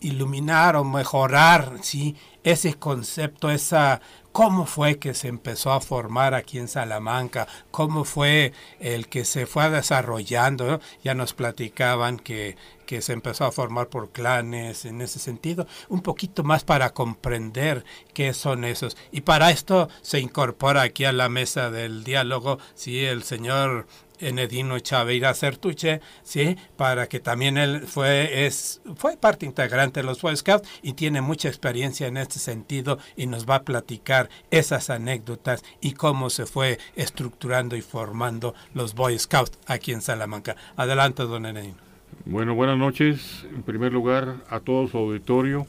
iluminar 0.00 0.76
o 0.76 0.84
mejorar 0.84 1.78
¿sí? 1.82 2.16
ese 2.42 2.74
concepto, 2.74 3.50
esa 3.50 4.00
cómo 4.32 4.64
fue 4.66 4.98
que 4.98 5.14
se 5.14 5.28
empezó 5.28 5.72
a 5.72 5.80
formar 5.80 6.34
aquí 6.34 6.58
en 6.58 6.68
Salamanca, 6.68 7.46
cómo 7.70 8.04
fue 8.04 8.52
el 8.80 9.08
que 9.08 9.24
se 9.24 9.46
fue 9.46 9.70
desarrollando. 9.70 10.80
Ya 11.04 11.14
nos 11.14 11.34
platicaban 11.34 12.18
que, 12.18 12.56
que 12.86 13.02
se 13.02 13.12
empezó 13.12 13.44
a 13.44 13.52
formar 13.52 13.88
por 13.88 14.10
clanes 14.10 14.84
en 14.86 15.02
ese 15.02 15.18
sentido, 15.18 15.66
un 15.88 16.00
poquito 16.00 16.42
más 16.42 16.64
para 16.64 16.90
comprender 16.90 17.84
qué 18.14 18.32
son 18.34 18.64
esos. 18.64 18.96
Y 19.12 19.20
para 19.20 19.50
esto 19.50 19.88
se 20.00 20.18
incorpora 20.18 20.82
aquí 20.82 21.04
a 21.04 21.12
la 21.12 21.28
mesa 21.28 21.70
del 21.70 22.02
diálogo, 22.02 22.58
sí, 22.74 23.04
el 23.04 23.22
señor 23.22 23.86
Enedino 24.22 24.78
Chaveira 24.78 25.34
Certuche, 25.34 26.00
¿sí? 26.22 26.56
para 26.76 27.08
que 27.08 27.20
también 27.20 27.58
él 27.58 27.82
fue, 27.86 28.46
es, 28.46 28.80
fue 28.96 29.16
parte 29.16 29.46
integrante 29.46 30.00
de 30.00 30.06
los 30.06 30.22
Boy 30.22 30.36
Scouts 30.36 30.68
y 30.82 30.94
tiene 30.94 31.20
mucha 31.20 31.48
experiencia 31.48 32.06
en 32.06 32.16
este 32.16 32.38
sentido 32.38 32.98
y 33.16 33.26
nos 33.26 33.48
va 33.48 33.56
a 33.56 33.62
platicar 33.64 34.28
esas 34.50 34.90
anécdotas 34.90 35.64
y 35.80 35.92
cómo 35.92 36.30
se 36.30 36.46
fue 36.46 36.78
estructurando 36.96 37.76
y 37.76 37.82
formando 37.82 38.54
los 38.74 38.94
Boy 38.94 39.18
Scouts 39.18 39.58
aquí 39.66 39.92
en 39.92 40.00
Salamanca. 40.00 40.56
Adelante, 40.76 41.22
don 41.24 41.46
Enedino. 41.46 41.92
Bueno, 42.24 42.54
buenas 42.54 42.78
noches. 42.78 43.44
En 43.52 43.62
primer 43.62 43.92
lugar, 43.92 44.36
a 44.48 44.60
todo 44.60 44.86
su 44.86 44.96
auditorio. 44.96 45.66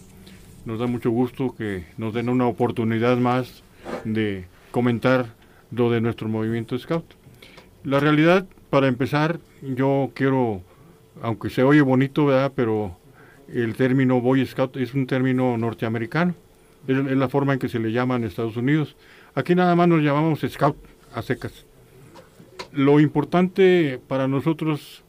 Nos 0.65 0.79
da 0.79 0.87
mucho 0.87 1.09
gusto 1.09 1.55
que 1.55 1.85
nos 1.97 2.13
den 2.13 2.29
una 2.29 2.47
oportunidad 2.47 3.17
más 3.17 3.63
de 4.05 4.45
comentar 4.71 5.33
lo 5.71 5.89
de 5.89 5.99
nuestro 5.99 6.29
movimiento 6.29 6.77
Scout. 6.77 7.05
La 7.83 7.99
realidad, 7.99 8.45
para 8.69 8.87
empezar, 8.87 9.39
yo 9.61 10.11
quiero, 10.13 10.61
aunque 11.21 11.49
se 11.49 11.63
oye 11.63 11.81
bonito, 11.81 12.25
¿verdad? 12.25 12.53
Pero 12.55 12.97
el 13.53 13.75
término 13.75 14.21
Boy 14.21 14.45
Scout 14.45 14.77
es 14.77 14.93
un 14.93 15.05
término 15.05 15.57
norteamericano. 15.57 16.33
Es, 16.87 16.97
la 16.97 17.27
forma 17.27 17.53
en 17.53 17.59
que 17.59 17.67
se 17.67 17.79
le 17.79 17.91
llama 17.91 18.15
en 18.15 18.23
Estados 18.23 18.55
Unidos. 18.55 18.95
Aquí 19.35 19.53
nada 19.53 19.75
más 19.75 19.89
nos 19.89 20.01
llamamos 20.01 20.39
Scout 20.47 20.77
a 21.13 21.21
secas. 21.21 21.65
lo 22.71 22.99
importante 22.99 23.99
para 24.07 24.27
nosotros 24.27 25.03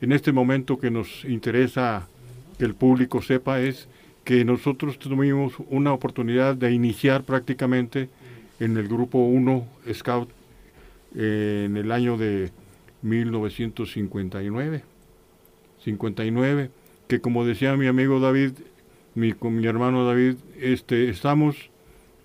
en 0.00 0.12
este 0.12 0.32
momento 0.32 0.78
que 0.78 0.90
nos 0.90 1.24
interesa 1.24 2.08
que 2.58 2.64
el 2.64 2.74
público 2.74 3.22
sepa 3.22 3.60
es 3.60 3.88
que 4.24 4.44
nosotros 4.44 4.98
tuvimos 4.98 5.54
una 5.70 5.92
oportunidad 5.92 6.56
de 6.56 6.72
iniciar 6.72 7.22
prácticamente 7.22 8.08
en 8.58 8.76
el 8.76 8.88
grupo 8.88 9.18
1 9.18 9.66
Scout 9.94 10.28
en 11.16 11.76
el 11.76 11.90
año 11.90 12.16
de 12.16 12.52
1959. 13.02 14.82
59, 15.82 16.70
que 17.08 17.20
como 17.20 17.44
decía 17.44 17.76
mi 17.76 17.86
amigo 17.86 18.20
David, 18.20 18.52
mi, 19.14 19.32
con 19.32 19.56
mi 19.56 19.66
hermano 19.66 20.04
David, 20.04 20.36
este, 20.60 21.08
estamos 21.08 21.70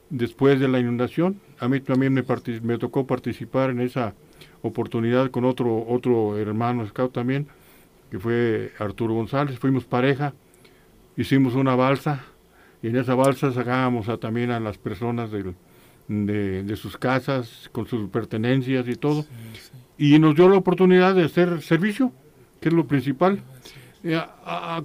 después 0.09 0.59
de 0.59 0.67
la 0.67 0.79
inundación. 0.79 1.39
A 1.59 1.67
mí 1.67 1.79
también 1.79 2.13
me, 2.13 2.23
me 2.61 2.77
tocó 2.77 3.07
participar 3.07 3.69
en 3.69 3.81
esa 3.81 4.13
oportunidad 4.61 5.31
con 5.31 5.45
otro, 5.45 5.85
otro 5.87 6.37
hermano 6.37 6.85
scout 6.87 7.13
también, 7.13 7.47
que 8.09 8.19
fue 8.19 8.71
Arturo 8.79 9.13
González. 9.13 9.57
Fuimos 9.59 9.85
pareja, 9.85 10.33
hicimos 11.15 11.55
una 11.55 11.75
balsa 11.75 12.25
y 12.81 12.87
en 12.87 12.95
esa 12.95 13.15
balsa 13.15 13.51
sacábamos 13.51 14.09
a, 14.09 14.17
también 14.17 14.51
a 14.51 14.59
las 14.59 14.77
personas 14.77 15.31
de, 16.11 16.63
de, 16.63 16.75
sus 16.75 16.97
casas 16.97 17.69
con 17.71 17.87
sus 17.87 18.09
pertenencias 18.09 18.87
y 18.87 18.95
todo. 18.95 19.25
Y 19.97 20.19
nos 20.19 20.35
dio 20.35 20.49
la 20.49 20.57
oportunidad 20.57 21.15
de 21.15 21.23
hacer 21.23 21.61
servicio, 21.61 22.11
que 22.59 22.69
es 22.69 22.75
lo 22.75 22.87
principal. 22.87 23.41
Eh, 24.03 24.19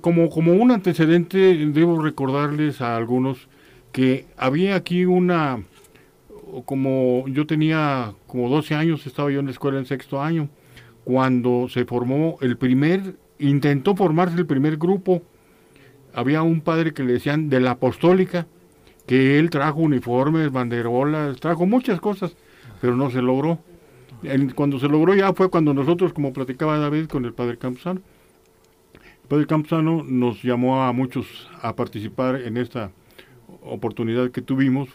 como, 0.00 0.28
como 0.28 0.52
un 0.52 0.70
antecedente, 0.70 1.38
debo 1.38 2.02
recordarles 2.02 2.80
a 2.80 2.96
algunos 2.96 3.48
que 3.92 4.26
había 4.36 4.74
aquí 4.74 5.06
una, 5.06 5.62
como 6.66 7.26
yo 7.28 7.46
tenía 7.46 8.12
como 8.26 8.48
12 8.50 8.74
años, 8.74 9.06
estaba 9.06 9.30
yo 9.30 9.40
en 9.40 9.46
la 9.46 9.52
escuela 9.52 9.78
en 9.78 9.86
sexto 9.86 10.20
año, 10.20 10.50
cuando 11.04 11.68
se 11.70 11.84
formó 11.86 12.36
el 12.42 12.58
primer, 12.58 13.16
intentó 13.38 13.96
formarse 13.96 14.36
el 14.36 14.46
primer 14.46 14.76
grupo, 14.76 15.22
había 16.12 16.42
un 16.42 16.60
padre 16.60 16.92
que 16.92 17.04
le 17.04 17.14
decían 17.14 17.48
de 17.48 17.60
la 17.60 17.72
apostólica, 17.72 18.46
que 19.06 19.38
él 19.38 19.50
trajo 19.50 19.80
uniformes, 19.80 20.50
banderolas, 20.50 21.38
trajo 21.40 21.66
muchas 21.66 22.00
cosas, 22.00 22.36
pero 22.80 22.96
no 22.96 23.10
se 23.10 23.22
logró. 23.22 23.58
Cuando 24.54 24.78
se 24.78 24.88
logró 24.88 25.14
ya 25.14 25.32
fue 25.32 25.50
cuando 25.50 25.74
nosotros, 25.74 26.12
como 26.12 26.32
platicaba 26.32 26.78
David 26.78 27.06
con 27.06 27.24
el 27.24 27.32
padre 27.32 27.58
Campuzano, 27.58 28.00
el 28.94 29.28
padre 29.28 29.46
Campuzano 29.46 30.02
nos 30.02 30.42
llamó 30.42 30.82
a 30.82 30.92
muchos 30.92 31.48
a 31.62 31.74
participar 31.74 32.40
en 32.42 32.56
esta 32.56 32.90
oportunidad 33.62 34.30
que 34.30 34.42
tuvimos, 34.42 34.88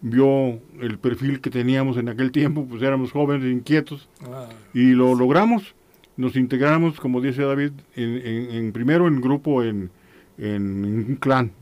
vio 0.00 0.60
el 0.80 0.98
perfil 0.98 1.40
que 1.40 1.50
teníamos 1.50 1.96
en 1.96 2.08
aquel 2.08 2.30
tiempo, 2.30 2.66
pues 2.66 2.82
éramos 2.82 3.12
jóvenes, 3.12 3.50
inquietos, 3.50 4.08
ah. 4.22 4.48
y 4.72 4.92
lo 4.92 5.14
logramos. 5.14 5.74
Nos 6.16 6.36
integramos, 6.36 7.00
como 7.00 7.20
dice 7.20 7.42
David, 7.42 7.72
en, 7.96 8.72
primero 8.72 9.08
en 9.08 9.20
grupo, 9.20 9.62
en, 9.64 9.90
un 10.38 11.16
clan, 11.18 11.52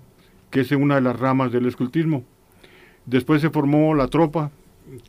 que 0.53 0.61
es 0.61 0.71
una 0.71 0.97
de 0.97 1.01
las 1.01 1.19
ramas 1.19 1.51
del 1.51 1.67
escultismo. 1.67 2.25
Después 3.07 3.41
se 3.41 3.51
formó 3.51 3.95
la 3.95 4.07
tropa, 4.07 4.53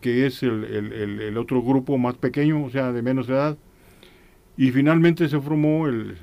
que 0.02 0.26
es 0.26 0.42
el, 0.42 1.38
otro 1.38 1.62
grupo 1.62 1.98
más 1.98 2.16
pequeño, 2.16 2.64
o 2.64 2.70
sea, 2.70 2.94
de 2.94 3.02
menos 3.02 3.28
edad. 3.28 3.58
Y 4.56 4.72
finalmente 4.72 5.28
se 5.28 5.40
formó 5.40 5.88
el, 5.88 6.18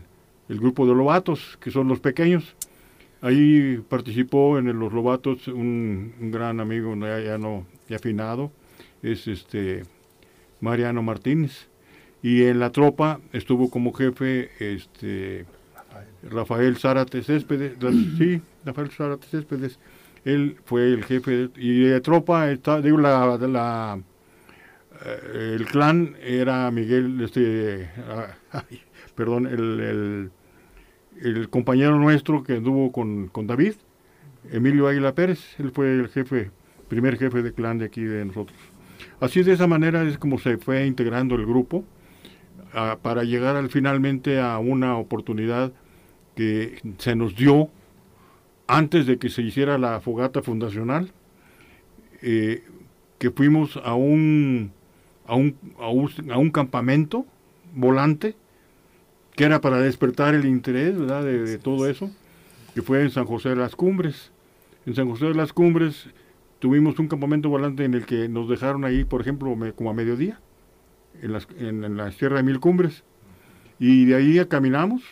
grupo 0.49 0.87
de 0.87 0.95
lobatos, 0.95 1.59
que 1.61 1.71
son 1.71 1.87
los 1.87 2.01
pequeños. 2.01 2.57
Ahí 3.21 3.79
participó 3.91 4.59
en 4.59 4.79
los 4.79 4.93
Lobatos 4.95 5.47
un, 5.47 6.15
gran 6.33 6.59
amigo, 6.59 6.97
ya, 6.97 7.37
no 7.37 7.67
ya 7.87 7.97
afinado, 7.97 8.51
es 9.03 9.29
este 9.29 9.83
Mariano 10.63 11.03
Martínez. 11.03 11.69
Y 12.23 12.45
en 12.45 12.59
la 12.59 12.73
tropa 12.73 13.21
estuvo 13.35 13.71
como 13.71 13.93
jefe 13.93 14.51
este 14.59 15.45
Rafael 16.23 16.77
Zárate 16.77 17.23
Céspedes, 17.23 17.77
sí, 18.19 18.41
Rafael 18.65 18.91
Zárate 18.91 19.27
Céspedes. 19.27 19.79
Él 20.25 20.57
fue 20.65 20.93
el 20.93 21.05
jefe 21.05 21.49
y 21.57 21.81
de 21.81 22.01
tropa 22.01 22.51
está, 22.51 22.83
digo 22.83 22.99
la, 22.99 23.39
la 23.39 23.99
eh, 25.05 25.57
el 25.57 25.65
clan 25.65 26.15
era 26.23 26.71
Miguel 26.71 27.23
este 27.23 27.89
perdón, 29.15 29.47
el 29.47 30.31
el 31.21 31.49
compañero 31.51 31.99
nuestro 31.99 32.43
que 32.43 32.55
anduvo 32.55 32.93
con, 32.93 33.29
con 33.29 33.47
David, 33.47 33.75
Emilio 34.51 34.89
Águila 34.89 35.15
Pérez, 35.15 35.59
él 35.59 35.71
fue 35.71 35.93
el 35.93 36.09
jefe, 36.09 36.51
primer 36.89 37.19
jefe 37.19 37.43
de 37.43 37.53
clan 37.53 37.79
de 37.79 37.87
aquí 37.87 38.03
de 38.03 38.25
nosotros. 38.25 38.59
Así 39.21 39.43
de 39.43 39.53
esa 39.53 39.67
manera 39.67 40.03
es 40.03 40.19
como 40.19 40.39
se 40.39 40.57
fue 40.57 40.87
integrando 40.87 41.35
el 41.35 41.47
grupo 41.47 41.85
para 43.03 43.25
llegar 43.25 43.57
al, 43.57 43.69
finalmente 43.69 44.41
a 44.41 44.59
una 44.59 44.97
oportunidad 44.97 45.73
que 46.35 46.81
se 46.99 47.15
nos 47.15 47.37
dio 47.37 47.71
antes 48.71 49.07
de 49.07 49.19
que 49.19 49.29
se 49.29 49.43
hiciera 49.43 49.79
la 49.79 50.01
fogata 50.01 50.43
fundacional, 50.43 51.13
eh, 52.23 52.63
que 53.19 53.31
fuimos 53.31 53.77
a 53.85 53.95
un, 53.95 54.73
a 55.27 55.35
un, 55.35 55.57
a 55.79 56.39
un, 56.39 56.51
campamento 56.51 57.27
volante 57.75 58.37
que 59.35 59.45
era 59.45 59.61
para 59.61 59.79
despertar 59.79 60.35
el 60.35 60.45
interés. 60.45 60.97
De, 60.99 61.59
todo 61.59 61.89
eso, 61.89 62.11
que 62.75 62.83
fue 62.83 63.03
en 63.03 63.11
San 63.11 63.25
José 63.25 63.51
de 63.51 63.57
las 63.57 63.75
Cumbres. 63.75 64.31
En 64.87 64.95
San 64.95 65.09
José 65.09 65.27
de 65.27 65.35
las 65.35 65.53
Cumbres 65.53 66.09
tuvimos 66.61 66.99
un 66.99 67.09
campamento 67.09 67.49
volante 67.49 67.85
en 67.85 67.95
el 67.95 68.07
que 68.07 68.29
nos 68.29 68.49
dejaron 68.49 68.85
ahí, 68.85 69.05
por 69.05 69.21
ejemplo, 69.21 69.57
como 69.75 69.91
a 69.91 69.95
mediodía, 69.95 70.41
en, 71.21 71.33
las, 71.33 71.49
en, 71.59 71.97
la 71.97 72.13
Sierra 72.13 72.37
de 72.37 72.45
Mil 72.45 72.61
Cumbres. 72.61 73.03
Y 73.79 74.05
de 74.05 74.15
ahí 74.15 74.45
caminamos 74.47 75.03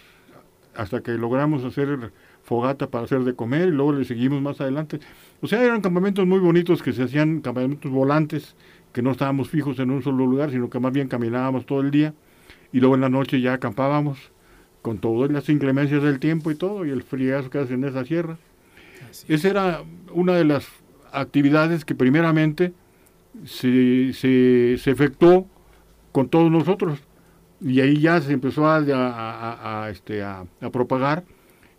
hasta 0.79 1.03
que 1.03 1.13
logramos 1.13 1.65
hacer 1.65 2.13
fogata 2.45 2.89
para 2.89 3.05
hacer 3.05 3.25
de 3.25 3.35
comer 3.35 3.69
y 3.69 3.73
luego 3.73 3.93
le 3.93 4.05
seguimos 4.05 4.41
más 4.41 4.61
adelante. 4.61 5.01
O 5.43 5.49
sea, 5.49 5.63
eran 5.63 5.81
campamentos 5.81 6.25
muy 6.25 6.39
bonitos 6.39 6.83
que 6.83 6.93
se 6.93 7.03
hacían 7.03 7.41
campamentos 7.41 7.91
volantes, 7.91 8.55
que 8.93 9.03
no 9.03 9.11
estábamos 9.11 9.51
fijos 9.51 9.79
en 9.81 9.91
un 9.91 10.03
solo 10.03 10.25
lugar, 10.25 10.53
sino 10.53 10.71
que 10.71 10.79
más 10.79 10.93
bien 10.93 11.09
caminábamos 11.09 11.67
todo 11.67 11.81
el 11.81 11.91
día 11.91 12.15
y 12.73 12.79
luego 12.79 12.95
en 12.95 13.01
la 13.01 13.09
noche 13.09 13.41
ya 13.41 13.55
acampábamos 13.55 14.31
con 14.81 14.99
todas 14.99 15.31
las 15.33 15.49
inclemencias 15.49 16.01
del 16.03 16.21
tiempo 16.21 16.53
y 16.53 16.55
todo, 16.55 16.87
y 16.87 16.91
el 16.91 17.03
frío 17.03 17.51
que 17.51 17.59
hace 17.59 17.75
en 17.75 17.85
esa 17.85 18.05
sierra. 18.05 18.39
Esa 19.27 19.49
era 19.49 19.83
una 20.13 20.35
de 20.35 20.45
las 20.45 20.69
actividades 21.13 21.85
que 21.85 21.97
primeramente 21.97 22.73
se, 23.45 24.13
se, 24.13 24.75
efectuó 24.91 25.49
con 26.13 26.29
todos 26.29 26.51
nosotros, 26.53 27.01
y 27.61 27.81
ahí 27.81 28.01
ya 28.01 28.21
se 28.21 28.33
empezó 28.33 28.67
a, 28.69 29.89
este, 29.91 30.23
a, 30.23 30.45
propagar 30.73 31.25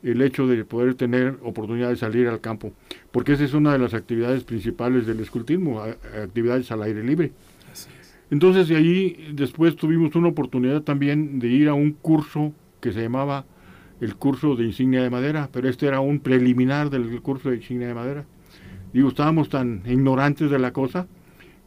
el 0.03 0.21
hecho 0.21 0.47
de 0.47 0.63
poder 0.65 0.95
tener 0.95 1.37
oportunidad 1.43 1.89
de 1.89 1.95
salir 1.95 2.27
al 2.27 2.39
campo, 2.39 2.71
porque 3.11 3.33
esa 3.33 3.43
es 3.43 3.53
una 3.53 3.73
de 3.73 3.79
las 3.79 3.93
actividades 3.93 4.43
principales 4.43 5.05
del 5.05 5.19
escultismo, 5.19 5.81
actividades 5.81 6.71
al 6.71 6.83
aire 6.83 7.03
libre. 7.03 7.31
Entonces 8.31 8.67
de 8.67 8.75
ahí 8.75 9.31
después 9.33 9.75
tuvimos 9.75 10.15
una 10.15 10.29
oportunidad 10.29 10.83
también 10.83 11.39
de 11.39 11.47
ir 11.47 11.67
a 11.67 11.73
un 11.73 11.93
curso 11.93 12.53
que 12.79 12.93
se 12.93 13.01
llamaba 13.01 13.45
el 14.01 14.15
curso 14.15 14.55
de 14.55 14.65
insignia 14.65 15.01
de 15.01 15.09
madera, 15.09 15.49
pero 15.51 15.67
este 15.67 15.87
era 15.87 15.99
un 15.99 16.19
preliminar 16.19 16.89
del 16.89 17.21
curso 17.21 17.49
de 17.49 17.57
insignia 17.57 17.87
de 17.87 17.93
madera. 17.93 18.25
Digo, 18.93 19.09
estábamos 19.09 19.49
tan 19.49 19.83
ignorantes 19.85 20.49
de 20.49 20.59
la 20.59 20.71
cosa 20.71 21.07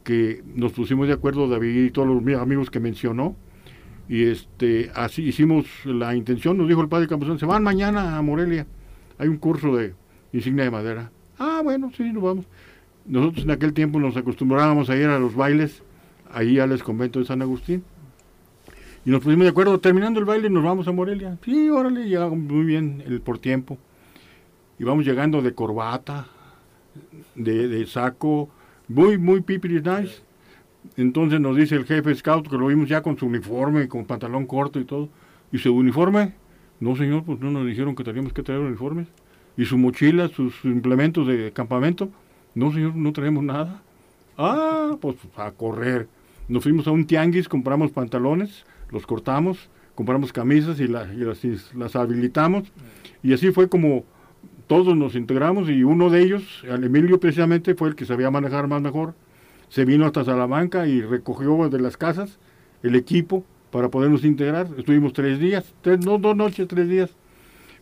que 0.03 0.43
nos 0.55 0.71
pusimos 0.73 1.07
de 1.07 1.13
acuerdo 1.13 1.47
David 1.47 1.85
y 1.85 1.91
todos 1.91 2.07
los 2.07 2.41
amigos 2.41 2.69
que 2.69 2.79
mencionó 2.79 3.35
y 4.09 4.25
este 4.25 4.91
así 4.95 5.23
hicimos 5.23 5.65
la 5.85 6.15
intención, 6.15 6.57
nos 6.57 6.67
dijo 6.67 6.81
el 6.81 6.89
padre 6.89 7.07
Campuzano, 7.07 7.39
se 7.39 7.45
van 7.45 7.63
mañana 7.63 8.17
a 8.17 8.21
Morelia, 8.21 8.67
hay 9.17 9.27
un 9.27 9.37
curso 9.37 9.75
de 9.75 9.93
insignia 10.31 10.65
de 10.65 10.71
madera. 10.71 11.11
Ah, 11.37 11.61
bueno, 11.63 11.91
sí, 11.95 12.11
nos 12.11 12.23
vamos. 12.23 12.45
Nosotros 13.05 13.43
en 13.45 13.51
aquel 13.51 13.73
tiempo 13.73 13.99
nos 13.99 14.15
acostumbrábamos 14.15 14.89
a 14.89 14.95
ir 14.95 15.07
a 15.07 15.19
los 15.19 15.35
bailes 15.35 15.83
ahí 16.31 16.59
al 16.59 16.81
convento 16.83 17.19
de 17.19 17.25
San 17.25 17.41
Agustín. 17.41 17.83
Y 19.05 19.09
nos 19.09 19.21
pusimos 19.21 19.43
de 19.43 19.49
acuerdo, 19.49 19.79
terminando 19.79 20.19
el 20.19 20.25
baile 20.25 20.49
nos 20.49 20.63
vamos 20.63 20.87
a 20.87 20.91
Morelia. 20.91 21.37
Sí, 21.43 21.69
órale, 21.69 22.07
llegamos 22.07 22.39
muy 22.39 22.63
bien 22.63 23.03
el 23.05 23.19
por 23.19 23.37
tiempo. 23.37 23.77
Y 24.79 24.85
vamos 24.85 25.05
llegando 25.05 25.41
de 25.41 25.53
corbata, 25.53 26.27
de, 27.35 27.85
saco, 27.85 28.49
muy, 28.87 29.17
muy 29.17 29.41
pipiris 29.41 29.83
nice. 29.83 30.21
Entonces 30.97 31.39
nos 31.39 31.55
dice 31.57 31.75
el 31.75 31.85
jefe 31.85 32.13
scout 32.15 32.47
que 32.47 32.57
lo 32.57 32.67
vimos 32.67 32.89
ya 32.89 33.01
con 33.01 33.17
su 33.17 33.25
uniforme, 33.25 33.87
con 33.87 34.05
pantalón 34.05 34.45
corto 34.45 34.79
y 34.79 34.85
todo. 34.85 35.09
¿Y 35.51 35.57
su 35.57 35.73
uniforme? 35.73 36.33
No, 36.79 36.95
señor, 36.95 37.23
pues 37.23 37.39
no 37.39 37.51
nos 37.51 37.65
dijeron 37.65 37.95
que 37.95 38.03
teníamos 38.03 38.33
que 38.33 38.43
traer 38.43 38.61
uniformes. 38.61 39.07
¿Y 39.55 39.65
su 39.65 39.77
mochila, 39.77 40.27
sus 40.29 40.53
implementos 40.65 41.27
de 41.27 41.51
campamento? 41.51 42.09
No, 42.55 42.71
señor, 42.71 42.95
no 42.95 43.13
traemos 43.13 43.43
nada. 43.43 43.81
Ah, 44.37 44.97
pues 44.99 45.15
a 45.37 45.51
correr. 45.51 46.07
Nos 46.47 46.63
fuimos 46.63 46.87
a 46.87 46.91
un 46.91 47.05
tianguis, 47.05 47.47
compramos 47.47 47.91
pantalones, 47.91 48.65
los 48.89 49.05
cortamos, 49.05 49.69
compramos 49.95 50.33
camisas 50.33 50.79
y, 50.79 50.87
las, 50.87 51.07
las, 51.73 51.95
habilitamos. 51.95 52.63
Y 53.21 53.33
así 53.33 53.51
fue 53.51 53.69
como 53.69 54.03
todos 54.67 54.95
nos 54.97 55.15
integramos 55.15 55.69
y 55.69 55.83
uno 55.83 56.09
de 56.09 56.21
ellos, 56.21 56.63
el 56.67 56.83
Emilio 56.83 57.19
precisamente, 57.19 57.75
fue 57.75 57.89
el 57.89 57.95
que 57.95 58.05
sabía 58.05 58.31
manejar 58.31 58.67
más 58.67 58.81
mejor. 58.81 59.13
Se 59.73 59.85
vino 59.85 60.05
hasta 60.05 60.23
Salamanca 60.23 60.85
y 60.85 61.01
recogió 61.01 61.67
de 61.67 61.79
las 61.79 61.97
casas 61.97 62.37
el 62.83 62.95
equipo 62.95 63.43
para 63.71 63.89
podernos 63.89 64.23
integrar. 64.23 64.67
Estuvimos 64.77 65.13
tres 65.13 65.39
días, 65.39 65.73
tres, 65.81 66.05
no, 66.05 66.19
dos 66.19 66.35
noches, 66.35 66.67
tres 66.67 66.87
días. 66.87 67.09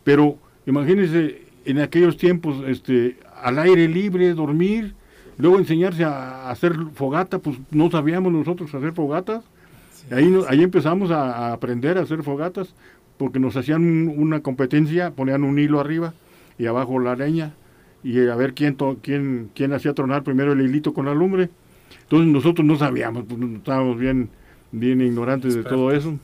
Pero 0.06 0.38
imagínense 0.66 1.42
en 1.66 1.80
aquellos 1.80 2.16
tiempos, 2.16 2.64
este, 2.66 3.18
al 3.44 3.60
aire 3.60 3.90
libre, 3.90 4.34
dormir, 4.34 4.94
luego 5.38 5.58
enseñarse 5.58 6.06
a, 6.06 6.50
hacer 6.50 6.78
fogata, 6.94 7.40
pues 7.40 7.58
no 7.72 7.92
sabíamos 7.92 8.32
nosotros 8.32 8.74
hacer 8.74 8.94
fogatas. 8.94 9.44
ahí, 10.12 10.34
ahí 10.48 10.64
empezamos 10.64 11.12
a, 11.12 11.52
aprender 11.52 11.98
a 11.98 12.04
hacer 12.04 12.24
fogatas, 12.24 12.74
porque 13.18 13.38
nos 13.38 13.58
hacían 13.58 14.08
una 14.08 14.40
competencia, 14.40 15.12
ponían 15.12 15.44
un 15.44 15.60
hilo 15.60 15.82
arriba 15.82 16.14
y 16.58 16.68
abajo 16.68 17.00
la 17.00 17.18
leña, 17.18 17.52
y 18.02 18.18
a 18.30 18.36
ver 18.38 18.54
quién, 18.54 18.78
quién, 19.02 19.52
quién 19.54 19.74
hacía 19.74 19.94
tronar 19.94 20.24
primero 20.24 20.54
el 20.54 20.62
hilito 20.62 20.94
con 20.94 21.06
la 21.06 21.14
lumbre. 21.14 21.50
Entonces 22.04 22.28
nosotros 22.28 22.66
no 22.66 22.78
sabíamos, 22.78 23.26
pues 23.28 23.42
estábamos 23.54 23.98
bien, 23.98 24.30
bien 24.72 25.02
ignorantes 25.02 25.56
de 25.56 25.64
todo 25.64 25.92
eso. 25.92 26.18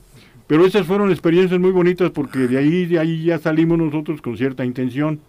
Pero 0.46 0.64
esas 0.64 0.86
fueron 0.86 1.10
experiencias 1.10 1.60
muy 1.60 1.70
bonitas 1.70 2.10
porque 2.10 2.40
de 2.40 2.56
ahí, 2.56 2.86
de 2.86 2.98
ahí 2.98 3.24
ya 3.24 3.38
salimos 3.38 3.78
nosotros 3.78 4.22
con 4.22 4.36
cierta 4.36 4.64
intención. 4.64 5.20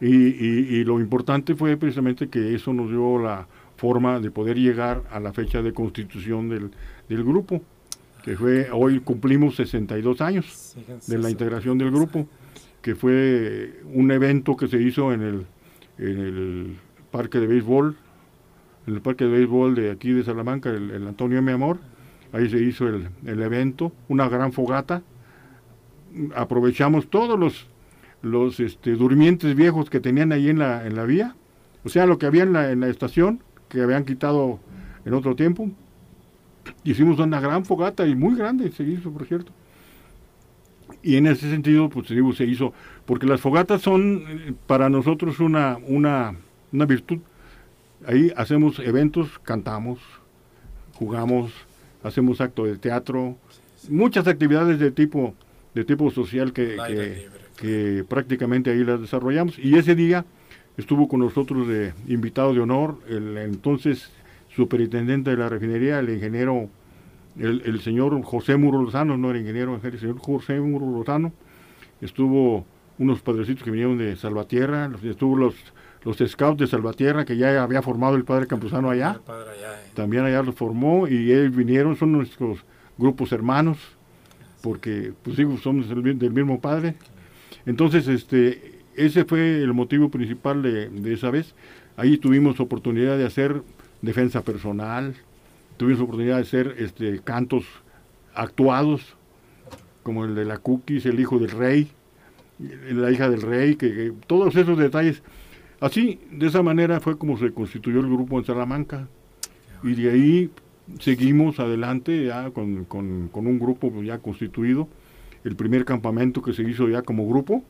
Y, 0.00 0.08
y, 0.08 0.82
lo 0.82 0.98
importante 0.98 1.54
fue 1.54 1.76
precisamente 1.76 2.28
que 2.28 2.56
eso 2.56 2.72
nos 2.72 2.90
dio 2.90 3.20
la 3.20 3.46
forma 3.76 4.18
de 4.18 4.32
poder 4.32 4.56
llegar 4.58 5.04
a 5.12 5.20
la 5.20 5.32
fecha 5.32 5.62
de 5.62 5.72
constitución 5.72 6.48
del, 6.48 6.72
del 7.08 7.22
grupo, 7.22 7.62
que 8.24 8.36
fue, 8.36 8.68
hoy 8.72 8.98
cumplimos 8.98 9.54
62 9.54 10.20
años 10.20 10.76
de 11.06 11.18
la 11.18 11.30
integración 11.30 11.78
del 11.78 11.92
grupo, 11.92 12.26
que 12.80 12.96
fue 12.96 13.80
un 13.92 14.10
evento 14.10 14.56
que 14.56 14.66
se 14.66 14.82
hizo 14.82 15.12
en 15.12 15.22
el, 15.22 15.46
en 15.98 16.18
el 16.18 16.76
parque 17.12 17.38
de 17.38 17.46
béisbol, 17.46 17.96
en 18.86 18.94
el 18.94 19.00
parque 19.00 19.24
de 19.24 19.30
béisbol 19.30 19.74
de 19.74 19.90
aquí 19.90 20.12
de 20.12 20.24
Salamanca, 20.24 20.70
el, 20.70 21.06
Antonio 21.06 21.38
M. 21.38 21.52
Amor, 21.52 21.78
ahí 22.32 22.48
se 22.48 22.58
hizo 22.58 22.88
el, 22.88 23.08
el 23.24 23.42
evento, 23.42 23.92
una 24.08 24.28
gran 24.28 24.52
fogata, 24.52 25.02
aprovechamos 26.34 27.08
todos 27.08 27.38
los 27.38 27.66
los 28.22 28.60
este, 28.60 28.92
durmientes 28.92 29.54
viejos 29.54 29.90
que 29.90 30.00
tenían 30.00 30.32
ahí 30.32 30.48
en 30.48 30.60
la, 30.60 30.86
en 30.86 30.94
la 30.94 31.04
vía, 31.04 31.34
o 31.84 31.88
sea, 31.88 32.06
lo 32.06 32.18
que 32.18 32.26
había 32.26 32.44
en 32.44 32.52
la, 32.52 32.70
en 32.70 32.84
estación, 32.84 33.40
que 33.68 33.82
habían 33.82 34.04
quitado 34.04 34.60
en 35.04 35.14
otro 35.14 35.34
tiempo. 35.34 35.68
Hicimos 36.84 37.18
una 37.18 37.40
gran 37.40 37.64
fogata 37.64 38.06
y 38.06 38.14
muy 38.14 38.36
grande 38.36 38.70
se 38.70 38.84
hizo, 38.84 39.10
por 39.10 39.26
cierto. 39.26 39.52
Y 41.02 41.16
en 41.16 41.26
ese 41.26 41.50
sentido, 41.50 41.88
pues 41.88 42.06
se 42.06 42.44
hizo, 42.44 42.72
porque 43.04 43.26
las 43.26 43.40
fogatas 43.40 43.82
son 43.82 44.22
eh, 44.28 44.54
para 44.68 44.88
nosotros 44.88 45.40
una, 45.40 45.78
una, 45.88 46.36
una 46.72 46.86
virtud. 46.86 47.18
Ahí 48.06 48.32
hacemos 48.36 48.78
eventos, 48.78 49.38
cantamos, 49.40 49.98
jugamos, 50.94 51.52
hacemos 52.02 52.40
actos 52.40 52.66
de 52.66 52.78
teatro, 52.78 53.36
muchas 53.88 54.26
actividades 54.26 54.78
de 54.78 54.90
tipo, 54.90 55.34
de 55.74 55.84
tipo 55.84 56.10
social 56.10 56.52
que, 56.52 57.28
que 57.56 58.04
prácticamente 58.08 58.70
ahí 58.70 58.84
las 58.84 59.00
desarrollamos. 59.00 59.58
Y 59.58 59.76
ese 59.76 59.94
día 59.94 60.24
estuvo 60.76 61.08
con 61.08 61.20
nosotros 61.20 61.68
de 61.68 61.92
invitado 62.08 62.54
de 62.54 62.60
honor 62.60 62.98
el 63.08 63.36
entonces 63.38 64.10
superintendente 64.54 65.30
de 65.30 65.36
la 65.36 65.48
refinería, 65.48 65.98
el 65.98 66.10
ingeniero, 66.10 66.68
el, 67.38 67.80
señor 67.80 68.20
José 68.22 68.56
Muro 68.56 68.82
Lozano, 68.82 69.16
no 69.16 69.30
era 69.30 69.38
ingeniero, 69.38 69.80
el 69.82 69.98
señor 69.98 70.18
José 70.18 70.60
Muro 70.60 70.90
Lozano. 70.90 71.32
Estuvo 72.00 72.66
unos 72.98 73.20
padrecitos 73.20 73.62
que 73.62 73.70
vinieron 73.70 73.96
de 73.96 74.16
Salvatierra, 74.16 74.90
estuvo 75.02 75.36
los, 75.36 75.54
los 76.04 76.18
scouts 76.18 76.58
de 76.58 76.66
Salvatierra, 76.66 77.24
que 77.24 77.36
ya 77.36 77.62
había 77.62 77.82
formado 77.82 78.16
el 78.16 78.24
padre 78.24 78.46
Campuzano 78.46 78.90
allá. 78.90 79.20
Eh. 79.28 79.90
También 79.94 80.24
allá 80.24 80.42
los 80.42 80.54
formó 80.54 81.06
y 81.06 81.32
ellos 81.32 81.54
vinieron, 81.54 81.96
son 81.96 82.12
nuestros 82.12 82.64
grupos 82.98 83.32
hermanos, 83.32 83.78
porque 84.62 85.12
pues 85.22 85.36
digo, 85.36 85.56
somos 85.58 85.88
del 85.88 86.30
mismo 86.30 86.60
padre. 86.60 86.94
Entonces, 87.66 88.08
este, 88.08 88.80
ese 88.96 89.24
fue 89.24 89.62
el 89.62 89.72
motivo 89.72 90.10
principal 90.10 90.62
de, 90.62 91.12
esa 91.12 91.30
vez. 91.30 91.54
Ahí 91.96 92.18
tuvimos 92.18 92.58
oportunidad 92.60 93.16
de 93.16 93.26
hacer 93.26 93.62
defensa 94.00 94.42
personal, 94.42 95.14
tuvimos 95.76 96.02
oportunidad 96.02 96.36
de 96.36 96.42
hacer 96.42 96.74
este, 96.78 97.20
cantos 97.20 97.64
actuados, 98.34 99.16
como 100.02 100.24
el 100.24 100.34
de 100.34 100.44
la 100.44 100.58
Cookies, 100.58 101.06
el 101.06 101.20
hijo 101.20 101.38
del 101.38 101.50
rey, 101.50 101.90
la 102.58 103.10
hija 103.10 103.28
del 103.28 103.42
rey, 103.42 103.76
que, 103.76 104.12
todos 104.26 104.56
esos 104.56 104.78
detalles. 104.78 105.22
Así, 105.82 106.18
de 106.30 106.46
esa 106.46 106.62
manera 106.62 107.00
fue 107.00 107.18
como 107.18 107.36
se 107.36 107.52
constituyó 107.52 108.00
el 108.00 108.06
grupo 108.06 108.38
en 108.38 108.46
Salamanca. 108.46 109.06
Y 109.82 109.94
de 109.94 110.10
ahí 110.10 110.50
seguimos 110.98 111.60
adelante 111.60 112.24
ya 112.24 112.50
con, 112.50 112.84
con 112.84 113.46
un 113.46 113.58
grupo 113.58 113.92
ya 114.02 114.18
constituido 114.18 114.88
el 115.44 115.56
primer 115.56 115.84
campamento 115.84 116.42
que 116.42 116.52
se 116.52 116.62
hizo 116.62 116.88
ya 116.88 117.02
como 117.02 117.28
grupo, 117.28 117.62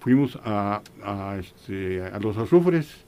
fuimos 0.00 0.38
a, 0.44 0.82
a, 1.02 1.36
este, 1.38 2.02
a 2.02 2.18
los 2.18 2.36
azufres. 2.36 3.04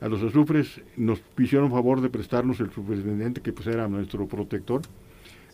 A 0.00 0.08
los 0.08 0.22
azufres 0.22 0.82
nos 0.96 1.22
hicieron 1.38 1.70
favor 1.70 2.00
de 2.02 2.10
prestarnos 2.10 2.60
el 2.60 2.70
superintendente, 2.70 3.40
que 3.40 3.52
pues 3.52 3.66
era 3.66 3.88
nuestro 3.88 4.26
protector. 4.26 4.82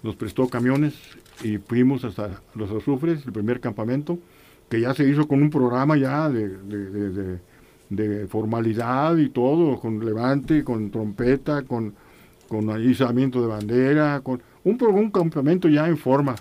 Nos 0.03 0.17
prestó 0.17 0.49
camiones 0.49 0.95
y 1.45 1.59
fuimos 1.59 2.05
hasta 2.05 2.41
los 2.55 2.71
azufres, 2.73 3.25
el 3.25 3.33
primer 3.33 3.61
campamento, 3.61 4.19
que 4.69 4.81
ya 4.81 4.95
se 4.95 5.09
hizo 5.09 5.29
con 5.29 5.43
un 5.43 5.51
programa 5.51 5.97
ya 5.97 6.29
de, 6.29 6.49
de, 6.49 7.11
de, 7.11 7.39
formalidad 8.29 9.17
y 9.17 9.29
todo, 9.29 9.79
con 9.81 10.05
levante, 10.05 10.65
con 10.65 10.91
trompeta, 10.91 11.63
con, 11.63 11.95
con 12.49 12.83
izamiento 12.83 13.41
de 13.41 13.49
bandera, 13.49 14.21
con 14.21 14.43
un, 14.65 14.79
un 14.83 15.11
campamento 15.11 15.69
ya 15.69 15.89
en 15.89 15.97
forma. 15.97 16.35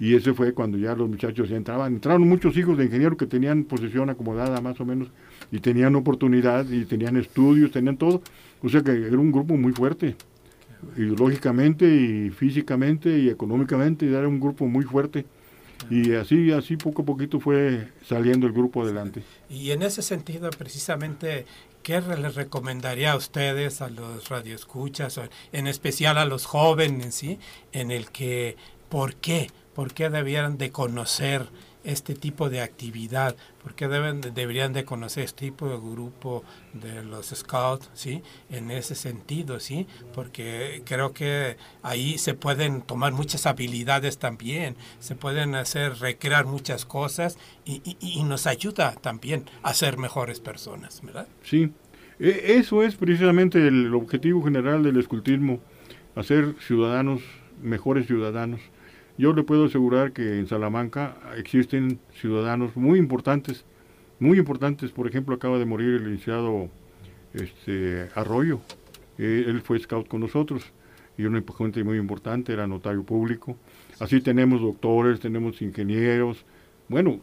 Y 0.00 0.14
ese 0.14 0.32
fue 0.32 0.52
cuando 0.52 0.78
ya 0.78 0.94
los 0.94 1.08
muchachos 1.08 1.48
ya 1.48 1.56
entraban. 1.56 1.94
Entraron 1.94 2.28
muchos 2.28 2.56
hijos 2.56 2.78
de 2.78 2.84
ingenieros 2.84 3.18
que 3.18 3.26
tenían 3.26 3.64
posición 3.64 4.10
acomodada 4.10 4.60
más 4.60 4.80
o 4.80 4.84
menos 4.84 5.08
y 5.50 5.58
tenían 5.58 5.96
oportunidad 5.96 6.68
y 6.70 6.84
tenían 6.84 7.16
estudios, 7.16 7.72
tenían 7.72 7.96
todo. 7.96 8.22
O 8.62 8.68
sea 8.68 8.82
que 8.82 8.92
era 8.92 9.18
un 9.18 9.32
grupo 9.32 9.56
muy 9.56 9.72
fuerte, 9.72 10.14
ideológicamente 10.96 11.86
y 11.86 12.30
físicamente 12.30 13.18
y 13.18 13.28
económicamente, 13.28 14.08
era 14.08 14.28
un 14.28 14.38
grupo 14.38 14.66
muy 14.66 14.84
fuerte. 14.84 15.24
Y 15.90 16.14
así, 16.14 16.52
así 16.52 16.76
poco 16.76 17.02
a 17.02 17.04
poquito 17.04 17.40
fue 17.40 17.88
saliendo 18.06 18.46
el 18.46 18.52
grupo 18.52 18.82
adelante. 18.82 19.22
Y 19.48 19.70
en 19.70 19.82
ese 19.82 20.02
sentido, 20.02 20.50
precisamente, 20.50 21.46
¿qué 21.82 22.00
les 22.00 22.34
recomendaría 22.34 23.12
a 23.12 23.16
ustedes, 23.16 23.80
a 23.80 23.88
los 23.88 24.28
radioescuchas, 24.28 25.20
en 25.52 25.66
especial 25.66 26.18
a 26.18 26.24
los 26.24 26.46
jóvenes, 26.46 27.14
¿sí? 27.14 27.38
en 27.72 27.90
el 27.90 28.10
que, 28.10 28.56
¿por 28.88 29.14
qué? 29.16 29.50
¿Por 29.74 29.94
qué 29.94 30.10
debieran 30.10 30.58
de 30.58 30.72
conocer 30.72 31.46
este 31.88 32.14
tipo 32.14 32.50
de 32.50 32.60
actividad? 32.60 33.34
¿Por 33.62 33.74
qué 33.74 33.88
deben, 33.88 34.20
deberían 34.20 34.72
de 34.72 34.84
conocer 34.84 35.24
este 35.24 35.46
tipo 35.46 35.68
de 35.68 35.76
grupo 35.76 36.44
de 36.74 37.02
los 37.02 37.28
scouts? 37.28 37.90
¿sí? 37.94 38.22
En 38.50 38.70
ese 38.70 38.94
sentido, 38.94 39.58
¿sí? 39.58 39.86
Porque 40.14 40.82
creo 40.84 41.12
que 41.12 41.56
ahí 41.82 42.18
se 42.18 42.34
pueden 42.34 42.82
tomar 42.82 43.12
muchas 43.12 43.46
habilidades 43.46 44.18
también, 44.18 44.76
se 45.00 45.14
pueden 45.14 45.54
hacer, 45.54 45.98
recrear 45.98 46.46
muchas 46.46 46.84
cosas 46.84 47.38
y, 47.64 47.96
y 48.00 48.22
nos 48.22 48.46
ayuda 48.46 48.92
también 48.92 49.44
a 49.62 49.72
ser 49.72 49.96
mejores 49.96 50.40
personas, 50.40 51.00
¿verdad? 51.02 51.26
Sí, 51.42 51.72
e, 52.18 52.56
eso 52.58 52.82
es 52.82 52.96
precisamente 52.96 53.66
el 53.66 53.94
objetivo 53.94 54.42
general 54.42 54.82
del 54.82 54.98
escultismo, 54.98 55.60
hacer 56.14 56.54
ciudadanos, 56.60 57.22
mejores 57.62 58.06
ciudadanos 58.06 58.60
yo 59.18 59.32
le 59.32 59.42
puedo 59.42 59.64
asegurar 59.64 60.12
que 60.12 60.38
en 60.38 60.46
Salamanca 60.46 61.16
existen 61.36 61.98
ciudadanos 62.12 62.76
muy 62.76 62.98
importantes, 62.98 63.64
muy 64.20 64.38
importantes. 64.38 64.92
Por 64.92 65.08
ejemplo, 65.08 65.34
acaba 65.34 65.58
de 65.58 65.64
morir 65.64 65.94
el 65.94 66.04
licenciado 66.04 66.68
este, 67.34 68.08
Arroyo. 68.14 68.60
Eh, 69.18 69.44
él 69.46 69.60
fue 69.60 69.80
scout 69.80 70.06
con 70.06 70.20
nosotros 70.20 70.72
y 71.18 71.24
una 71.24 71.42
gente 71.58 71.82
muy 71.82 71.98
importante, 71.98 72.52
era 72.52 72.68
notario 72.68 73.02
público. 73.02 73.56
Así 73.98 74.20
tenemos 74.20 74.60
doctores, 74.60 75.18
tenemos 75.18 75.60
ingenieros. 75.60 76.44
Bueno, 76.88 77.20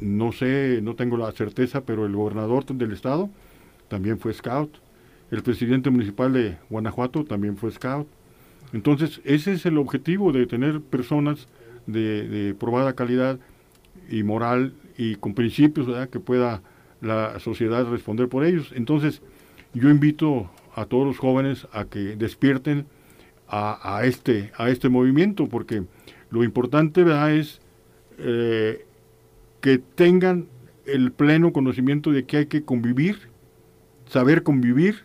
no 0.00 0.30
sé, 0.30 0.78
no 0.82 0.94
tengo 0.94 1.16
la 1.16 1.32
certeza, 1.32 1.80
pero 1.80 2.06
el 2.06 2.14
gobernador 2.14 2.64
del 2.64 2.92
estado 2.92 3.28
también 3.88 4.20
fue 4.20 4.32
scout. 4.32 4.78
El 5.32 5.42
presidente 5.42 5.90
municipal 5.90 6.32
de 6.32 6.58
Guanajuato 6.70 7.24
también 7.24 7.56
fue 7.56 7.72
scout. 7.72 8.06
Entonces, 8.72 9.20
ese 9.24 9.52
es 9.52 9.66
el 9.66 9.78
objetivo 9.78 10.32
de 10.32 10.46
tener 10.46 10.80
personas 10.80 11.48
de, 11.86 12.54
probada 12.58 12.92
calidad 12.92 13.38
y 14.10 14.22
moral 14.22 14.74
y 14.96 15.16
con 15.16 15.34
principios 15.34 15.88
que 16.08 16.20
pueda 16.20 16.62
la 17.00 17.38
sociedad 17.40 17.86
responder 17.86 18.28
por 18.28 18.44
ellos. 18.44 18.72
Entonces, 18.74 19.22
yo 19.72 19.88
invito 19.88 20.50
a 20.74 20.84
todos 20.84 21.06
los 21.06 21.18
jóvenes 21.18 21.66
a 21.72 21.84
que 21.84 22.16
despierten 22.16 22.86
a, 23.50 24.02
este, 24.04 24.52
a 24.58 24.68
este 24.68 24.90
movimiento, 24.90 25.48
porque 25.48 25.84
lo 26.30 26.44
importante 26.44 27.04
es 27.38 27.60
eh, 28.18 28.84
que 29.62 29.78
tengan 29.78 30.48
el 30.84 31.12
pleno 31.12 31.52
conocimiento 31.52 32.12
de 32.12 32.24
que 32.24 32.38
hay 32.38 32.46
que 32.46 32.62
convivir, 32.62 33.30
saber 34.06 34.42
convivir 34.42 35.04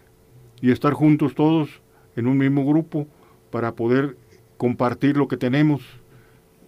y 0.61 0.71
estar 0.71 0.93
juntos 0.93 1.35
todos 1.35 1.81
en 2.15 2.27
un 2.27 2.37
mismo 2.37 2.65
grupo 2.65 3.07
para 3.53 3.75
poder 3.75 4.17
compartir 4.57 5.15
lo 5.15 5.27
que 5.27 5.37
tenemos. 5.37 5.83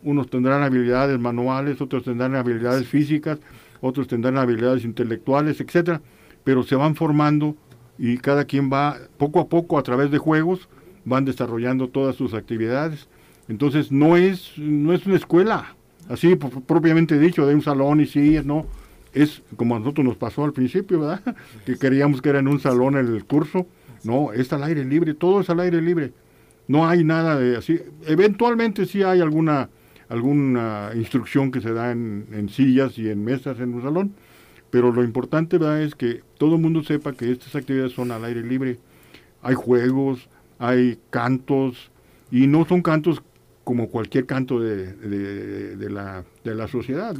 Unos 0.03 0.29
tendrán 0.29 0.61
habilidades 0.61 1.17
manuales, 1.17 1.81
otros 1.81 2.03
tendrán 2.03 2.35
habilidades 2.35 2.87
físicas, 2.87 3.39
otros 3.81 4.07
tendrán 4.07 4.37
habilidades 4.37 4.85
intelectuales, 4.85 5.59
etcétera, 5.59 5.99
pero 6.43 6.61
se 6.61 6.75
van 6.75 6.93
formando 6.93 7.55
y 7.97 8.19
cada 8.19 8.45
quien 8.45 8.71
va 8.71 8.97
poco 9.17 9.39
a 9.39 9.49
poco 9.49 9.79
a 9.79 9.81
través 9.81 10.11
de 10.11 10.19
juegos 10.19 10.69
van 11.05 11.25
desarrollando 11.25 11.87
todas 11.87 12.15
sus 12.15 12.35
actividades. 12.35 13.07
Entonces 13.47 13.91
no 13.91 14.15
es 14.15 14.53
no 14.57 14.93
es 14.93 15.07
una 15.07 15.15
escuela, 15.15 15.75
así 16.07 16.35
propiamente 16.35 17.17
dicho, 17.17 17.47
de 17.47 17.55
un 17.55 17.63
salón 17.63 17.99
y 17.99 18.05
sillas, 18.05 18.45
no, 18.45 18.67
es 19.11 19.41
como 19.57 19.75
a 19.75 19.79
nosotros 19.79 20.05
nos 20.05 20.17
pasó 20.17 20.43
al 20.43 20.53
principio, 20.53 20.99
¿verdad? 20.99 21.35
Que 21.65 21.79
queríamos 21.79 22.21
que 22.21 22.29
era 22.29 22.37
en 22.37 22.47
un 22.47 22.59
salón 22.59 22.95
el 22.95 23.25
curso. 23.25 23.65
No, 24.03 24.33
es 24.33 24.53
al 24.53 24.61
aire 24.61 24.85
libre, 24.85 25.15
todo 25.15 25.41
es 25.41 25.49
al 25.49 25.61
aire 25.61 25.81
libre. 25.81 26.13
No 26.67 26.87
hay 26.87 27.03
nada 27.03 27.37
de 27.37 27.57
así. 27.57 27.79
Eventualmente 28.05 28.85
sí 28.85 29.03
hay 29.03 29.21
alguna 29.21 29.69
alguna 30.09 30.91
instrucción 30.95 31.51
que 31.51 31.61
se 31.61 31.73
da 31.73 31.91
en, 31.91 32.49
sillas 32.49 32.97
y 32.97 33.09
en 33.09 33.23
mesas 33.23 33.59
en 33.59 33.73
un 33.73 33.81
salón, 33.81 34.13
pero 34.69 34.91
lo 34.91 35.03
importante 35.03 35.57
¿verdad? 35.57 35.81
es 35.81 35.95
que 35.95 36.21
todo 36.37 36.55
el 36.55 36.61
mundo 36.61 36.83
sepa 36.83 37.13
que 37.13 37.31
estas 37.31 37.55
actividades 37.55 37.93
son 37.93 38.11
al 38.11 38.23
aire 38.25 38.41
libre. 38.41 38.77
Hay 39.41 39.55
juegos, 39.55 40.29
hay 40.59 40.99
cantos, 41.09 41.91
y 42.31 42.47
no 42.47 42.65
son 42.65 42.81
cantos 42.81 43.21
como 43.63 43.89
cualquier 43.89 44.25
canto 44.25 44.59
de, 44.59 44.93
de, 44.93 45.89
la, 45.89 46.23
de 46.43 46.55
la 46.55 46.67
sociedad. 46.67 47.15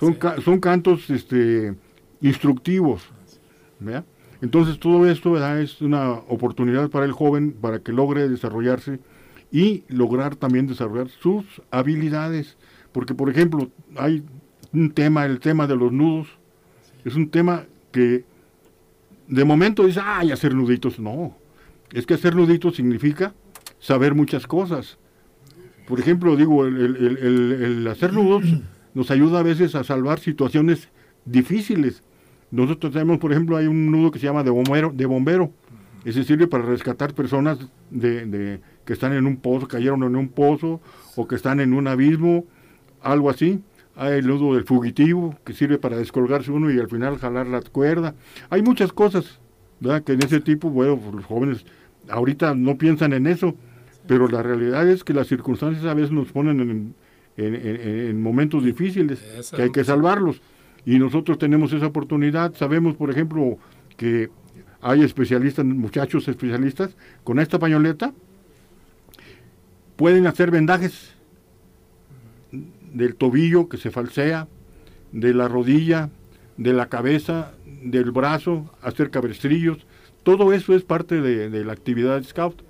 son, 0.00 0.18
son 0.44 0.60
cantos 0.60 1.10
este, 1.10 1.74
instructivos. 2.20 3.08
Entonces 4.42 4.78
todo 4.78 5.08
esto 5.08 5.36
es 5.58 5.80
una 5.82 6.12
oportunidad 6.12 6.88
para 6.90 7.04
el 7.04 7.12
joven 7.12 7.52
para 7.52 7.80
que 7.80 7.92
logre 7.92 8.28
desarrollarse 8.28 9.00
y 9.52 9.84
lograr 9.88 10.36
también 10.36 10.66
desarrollar 10.66 11.08
sus 11.08 11.44
habilidades. 11.70 12.56
Porque, 12.92 13.14
por 13.14 13.28
ejemplo, 13.28 13.70
hay 13.96 14.24
un 14.72 14.90
tema, 14.92 15.26
el 15.26 15.40
tema 15.40 15.66
de 15.66 15.76
los 15.76 15.92
nudos. 15.92 16.28
Es 17.04 17.14
un 17.14 17.30
tema 17.30 17.64
que 17.92 18.24
de 19.28 19.44
momento 19.44 19.86
dice, 19.86 20.00
ay, 20.02 20.32
hacer 20.32 20.54
nuditos. 20.54 20.98
No, 20.98 21.36
es 21.92 22.06
que 22.06 22.14
hacer 22.14 22.34
nuditos 22.34 22.76
significa 22.76 23.34
saber 23.78 24.14
muchas 24.14 24.46
cosas. 24.46 24.98
Por 25.86 25.98
ejemplo, 25.98 26.36
digo, 26.36 26.66
el, 26.66 27.86
hacer 27.90 28.12
nudos 28.12 28.44
nos 28.94 29.10
ayuda 29.10 29.40
a 29.40 29.42
veces 29.42 29.74
a 29.74 29.84
salvar 29.84 30.20
situaciones 30.20 30.88
difíciles. 31.24 32.02
Nosotros 32.50 32.92
tenemos, 32.92 33.18
por 33.18 33.32
ejemplo, 33.32 33.56
hay 33.56 33.66
un 33.66 33.90
nudo 33.90 34.10
que 34.10 34.18
se 34.18 34.26
llama 34.26 34.42
de 34.42 34.50
bombero. 34.50 34.92
De 34.94 35.06
bombero. 35.06 35.52
Ese 36.04 36.24
sirve 36.24 36.46
para 36.46 36.64
rescatar 36.64 37.14
personas 37.14 37.58
de, 37.90 38.60
que 38.84 38.92
están 38.92 39.12
en 39.12 39.26
un 39.26 39.36
pozo, 39.36 39.68
cayeron 39.68 40.02
en 40.02 40.16
un 40.16 40.28
pozo, 40.28 40.80
o 41.16 41.28
que 41.28 41.34
están 41.34 41.60
en 41.60 41.74
un 41.74 41.86
abismo, 41.86 42.44
algo 43.02 43.30
así. 43.30 43.60
Hay 43.96 44.18
el 44.18 44.26
nudo 44.26 44.54
del 44.54 44.64
fugitivo, 44.64 45.36
que 45.44 45.52
sirve 45.52 45.78
para 45.78 45.98
descolgarse 45.98 46.50
uno 46.50 46.70
y 46.70 46.78
al 46.78 46.88
final 46.88 47.18
jalar 47.18 47.46
la 47.46 47.60
cuerda. 47.60 48.14
Hay 48.48 48.62
muchas 48.62 48.92
cosas, 48.92 49.40
¿verdad? 49.80 50.02
Que 50.02 50.12
en 50.12 50.22
ese 50.24 50.40
tipo, 50.40 50.70
bueno, 50.70 50.98
los 51.14 51.26
jóvenes 51.26 51.66
ahorita 52.08 52.54
no 52.54 52.78
piensan 52.78 53.12
en 53.12 53.26
eso, 53.26 53.54
pero 54.06 54.26
la 54.26 54.42
realidad 54.42 54.88
es 54.88 55.04
que 55.04 55.12
las 55.12 55.26
circunstancias 55.26 55.84
a 55.84 55.94
veces 55.94 56.12
nos 56.12 56.32
ponen 56.32 56.94
en, 57.36 58.22
momentos 58.22 58.64
difíciles, 58.64 59.22
que 59.54 59.62
hay 59.62 59.70
que 59.70 59.84
salvarlos. 59.84 60.40
Y 60.84 60.98
nosotros 60.98 61.38
tenemos 61.38 61.72
esa 61.72 61.86
oportunidad. 61.86 62.54
Sabemos, 62.54 62.96
por 62.96 63.10
ejemplo, 63.10 63.58
que 63.96 64.30
hay 64.80 65.02
especialistas, 65.02 65.64
muchachos 65.64 66.26
especialistas, 66.28 66.96
con 67.24 67.38
esta 67.38 67.58
pañoleta 67.58 68.12
pueden 69.96 70.26
hacer 70.26 70.50
vendajes 70.50 71.14
del 72.92 73.14
tobillo 73.16 73.68
que 73.68 73.76
se 73.76 73.90
falsea, 73.90 74.48
de 75.12 75.34
la 75.34 75.48
rodilla, 75.48 76.08
de 76.56 76.72
la 76.72 76.88
cabeza, 76.88 77.52
del 77.82 78.10
brazo, 78.10 78.70
hacer 78.80 79.10
cabestrillos. 79.10 79.86
Todo 80.22 80.52
eso 80.52 80.74
es 80.74 80.82
parte 80.82 81.20
de, 81.20 81.50
de 81.50 81.64
la 81.64 81.72
actividad 81.72 82.22
scout. 82.24 82.62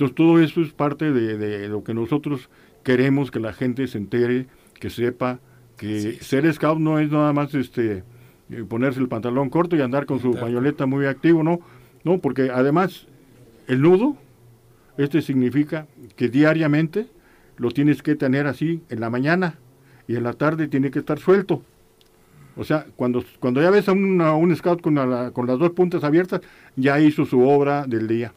Entonces 0.00 0.14
todo 0.14 0.40
eso 0.40 0.62
es 0.62 0.72
parte 0.72 1.12
de, 1.12 1.68
lo 1.68 1.84
que 1.84 1.92
nosotros 1.92 2.48
queremos 2.82 3.30
que 3.30 3.38
la 3.38 3.52
gente 3.52 3.86
se 3.86 3.98
entere, 3.98 4.46
que 4.78 4.88
sepa 4.88 5.40
que 5.80 6.18
ser 6.20 6.52
scout 6.52 6.78
no 6.78 6.98
es 6.98 7.10
nada 7.10 7.32
más 7.32 7.54
este 7.54 8.04
eh, 8.50 8.64
ponerse 8.68 9.00
el 9.00 9.08
pantalón 9.08 9.48
corto 9.48 9.76
y 9.76 9.80
andar 9.80 10.04
con 10.04 10.20
su 10.20 10.32
pañoleta 10.34 10.84
muy 10.84 11.06
activo, 11.06 11.42
no, 11.42 11.60
no, 12.04 12.18
porque 12.18 12.50
además 12.52 13.06
el 13.66 13.80
nudo, 13.80 14.16
este 14.98 15.22
significa 15.22 15.86
que 16.16 16.28
diariamente 16.28 17.06
lo 17.56 17.70
tienes 17.70 18.02
que 18.02 18.14
tener 18.14 18.46
así 18.46 18.82
en 18.90 19.00
la 19.00 19.08
mañana 19.08 19.54
y 20.06 20.16
en 20.16 20.24
la 20.24 20.34
tarde 20.34 20.68
tiene 20.68 20.90
que 20.90 20.98
estar 20.98 21.18
suelto. 21.18 21.62
O 22.56 22.64
sea, 22.64 22.84
cuando, 22.96 23.24
cuando 23.38 23.62
ya 23.62 23.70
ves 23.70 23.88
a, 23.88 23.92
un 23.92 24.54
scout 24.56 24.82
con, 24.82 24.96
con 25.32 25.46
las 25.46 25.58
dos 25.58 25.70
puntas 25.70 26.04
abiertas, 26.04 26.42
ya 26.76 27.00
hizo 27.00 27.24
su 27.24 27.40
obra 27.40 27.86
del 27.86 28.06
día. 28.06 28.34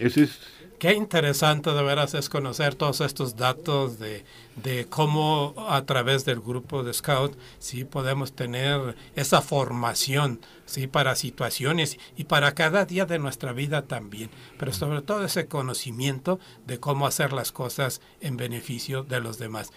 Ese 0.00 0.24
es 0.24 0.53
Qué 0.78 0.92
interesante 0.92 1.70
de 1.70 1.82
veras 1.82 2.14
es 2.14 2.28
conocer 2.28 2.74
todos 2.74 3.00
estos 3.00 3.36
datos 3.36 3.98
de, 3.98 4.24
de 4.56 4.86
cómo 4.86 5.54
a 5.68 5.82
través 5.84 6.24
del 6.24 6.40
grupo 6.40 6.82
de 6.82 6.92
Scout 6.92 7.36
sí 7.58 7.84
podemos 7.84 8.32
tener 8.32 8.96
esa 9.14 9.40
formación 9.40 10.40
sí 10.66 10.86
para 10.86 11.14
situaciones 11.14 11.98
y 12.16 12.24
para 12.24 12.52
cada 12.52 12.84
día 12.84 13.06
de 13.06 13.18
nuestra 13.18 13.52
vida 13.52 13.82
también, 13.82 14.30
pero 14.58 14.72
sobre 14.72 15.02
todo 15.02 15.24
ese 15.24 15.46
conocimiento 15.46 16.38
de 16.66 16.80
cómo 16.80 17.06
hacer 17.06 17.32
las 17.32 17.52
cosas 17.52 18.00
en 18.20 18.36
beneficio 18.36 19.02
de 19.02 19.20
los 19.20 19.38
demás. 19.38 19.70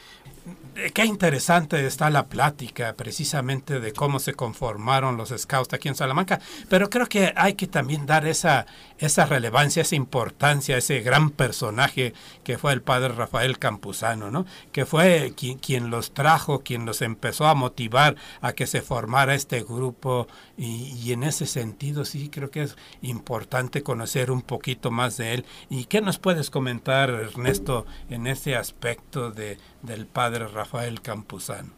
Eh, 0.75 0.91
qué 0.93 1.05
interesante 1.05 1.85
está 1.85 2.09
la 2.09 2.27
plática 2.27 2.93
precisamente 2.93 3.79
de 3.79 3.91
cómo 3.91 4.19
se 4.19 4.33
conformaron 4.33 5.17
los 5.17 5.33
Scouts 5.35 5.73
aquí 5.73 5.89
en 5.89 5.95
Salamanca, 5.95 6.39
pero 6.69 6.89
creo 6.89 7.07
que 7.07 7.33
hay 7.35 7.55
que 7.55 7.67
también 7.67 8.05
dar 8.05 8.25
esa, 8.25 8.65
esa 8.97 9.25
relevancia, 9.25 9.81
esa 9.81 9.95
importancia, 9.95 10.77
ese 10.87 11.01
gran 11.01 11.31
personaje 11.31 12.13
que 12.45 12.57
fue 12.57 12.71
el 12.71 12.81
padre 12.81 13.09
Rafael 13.09 13.59
Campuzano, 13.59 14.31
¿no? 14.31 14.45
que 14.71 14.85
fue 14.85 15.33
quien, 15.35 15.89
los 15.89 16.13
trajo, 16.13 16.59
quien 16.59 16.85
los 16.85 17.01
empezó 17.01 17.47
a 17.47 17.55
motivar 17.55 18.15
a 18.39 18.53
que 18.53 18.67
se 18.67 18.81
formara 18.81 19.35
este 19.35 19.63
grupo 19.63 20.27
y, 20.57 21.11
en 21.11 21.23
ese 21.23 21.45
sentido 21.45 22.05
sí 22.05 22.29
creo 22.29 22.51
que 22.51 22.63
es 22.63 22.77
importante 23.01 23.83
conocer 23.83 24.31
un 24.31 24.41
poquito 24.41 24.91
más 24.91 25.17
de 25.17 25.33
él. 25.33 25.45
¿Y 25.69 25.85
qué 25.85 26.01
nos 26.01 26.19
puedes 26.19 26.49
comentar, 26.49 27.09
Ernesto, 27.09 27.85
en 28.09 28.27
ese 28.27 28.55
aspecto 28.55 29.31
de, 29.31 29.57
del 29.81 30.05
padre 30.05 30.47
Rafael 30.47 31.01
Campuzano? 31.01 31.71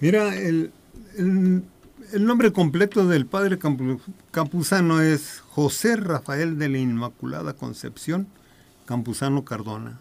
Mira, 0.00 0.34
el, 0.36 0.72
nombre 2.20 2.52
completo 2.52 3.06
del 3.06 3.26
padre 3.26 3.58
Campuzano 4.30 5.00
es 5.00 5.40
José 5.48 5.96
Rafael 5.96 6.58
de 6.58 6.68
la 6.68 6.78
Inmaculada 6.78 7.54
Concepción 7.54 8.26
Campuzano 8.86 9.44
Cardona. 9.44 9.98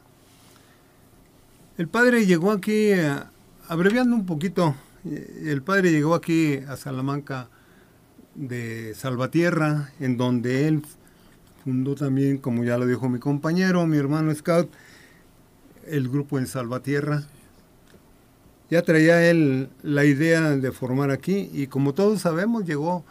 El 1.77 1.87
padre 1.87 2.25
llegó 2.25 2.51
aquí, 2.51 2.91
eh, 2.91 3.15
abreviando 3.67 4.15
un 4.15 4.25
poquito, 4.25 4.75
eh, 5.05 5.45
el 5.47 5.61
padre 5.61 5.91
llegó 5.91 6.13
aquí 6.15 6.57
a 6.67 6.75
Salamanca 6.75 7.47
de 8.35 8.93
Salvatierra, 8.95 9.91
en 9.99 10.17
donde 10.17 10.67
él 10.67 10.83
fundó 11.63 11.95
también, 11.95 12.37
como 12.37 12.63
ya 12.63 12.77
lo 12.77 12.85
dijo 12.85 13.09
mi 13.09 13.19
compañero, 13.19 13.85
mi 13.87 13.97
hermano 13.97 14.33
Scout, 14.33 14.69
el 15.87 16.09
grupo 16.09 16.39
en 16.39 16.47
Salvatierra. 16.47 17.23
Ya 18.71 18.81
traía 18.83 19.29
él 19.29 19.67
la 19.83 20.05
idea 20.05 20.55
de 20.55 20.71
formar 20.71 21.11
aquí 21.11 21.49
y 21.51 21.67
como 21.67 21.93
todos 21.93 22.21
sabemos 22.21 22.65
llegó 22.65 23.03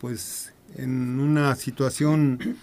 pues 0.00 0.52
en 0.76 1.20
una 1.20 1.54
situación 1.54 2.56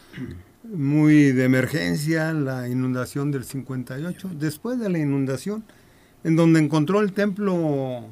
muy 0.64 1.32
de 1.32 1.46
emergencia, 1.46 2.34
la 2.34 2.68
inundación 2.68 3.32
del 3.32 3.46
58, 3.46 4.32
después 4.38 4.80
de 4.80 4.90
la 4.90 5.00
inundación, 5.00 5.64
en 6.26 6.36
donde 6.36 6.60
encontró 6.60 7.00
el 7.00 7.14
templo 7.14 8.06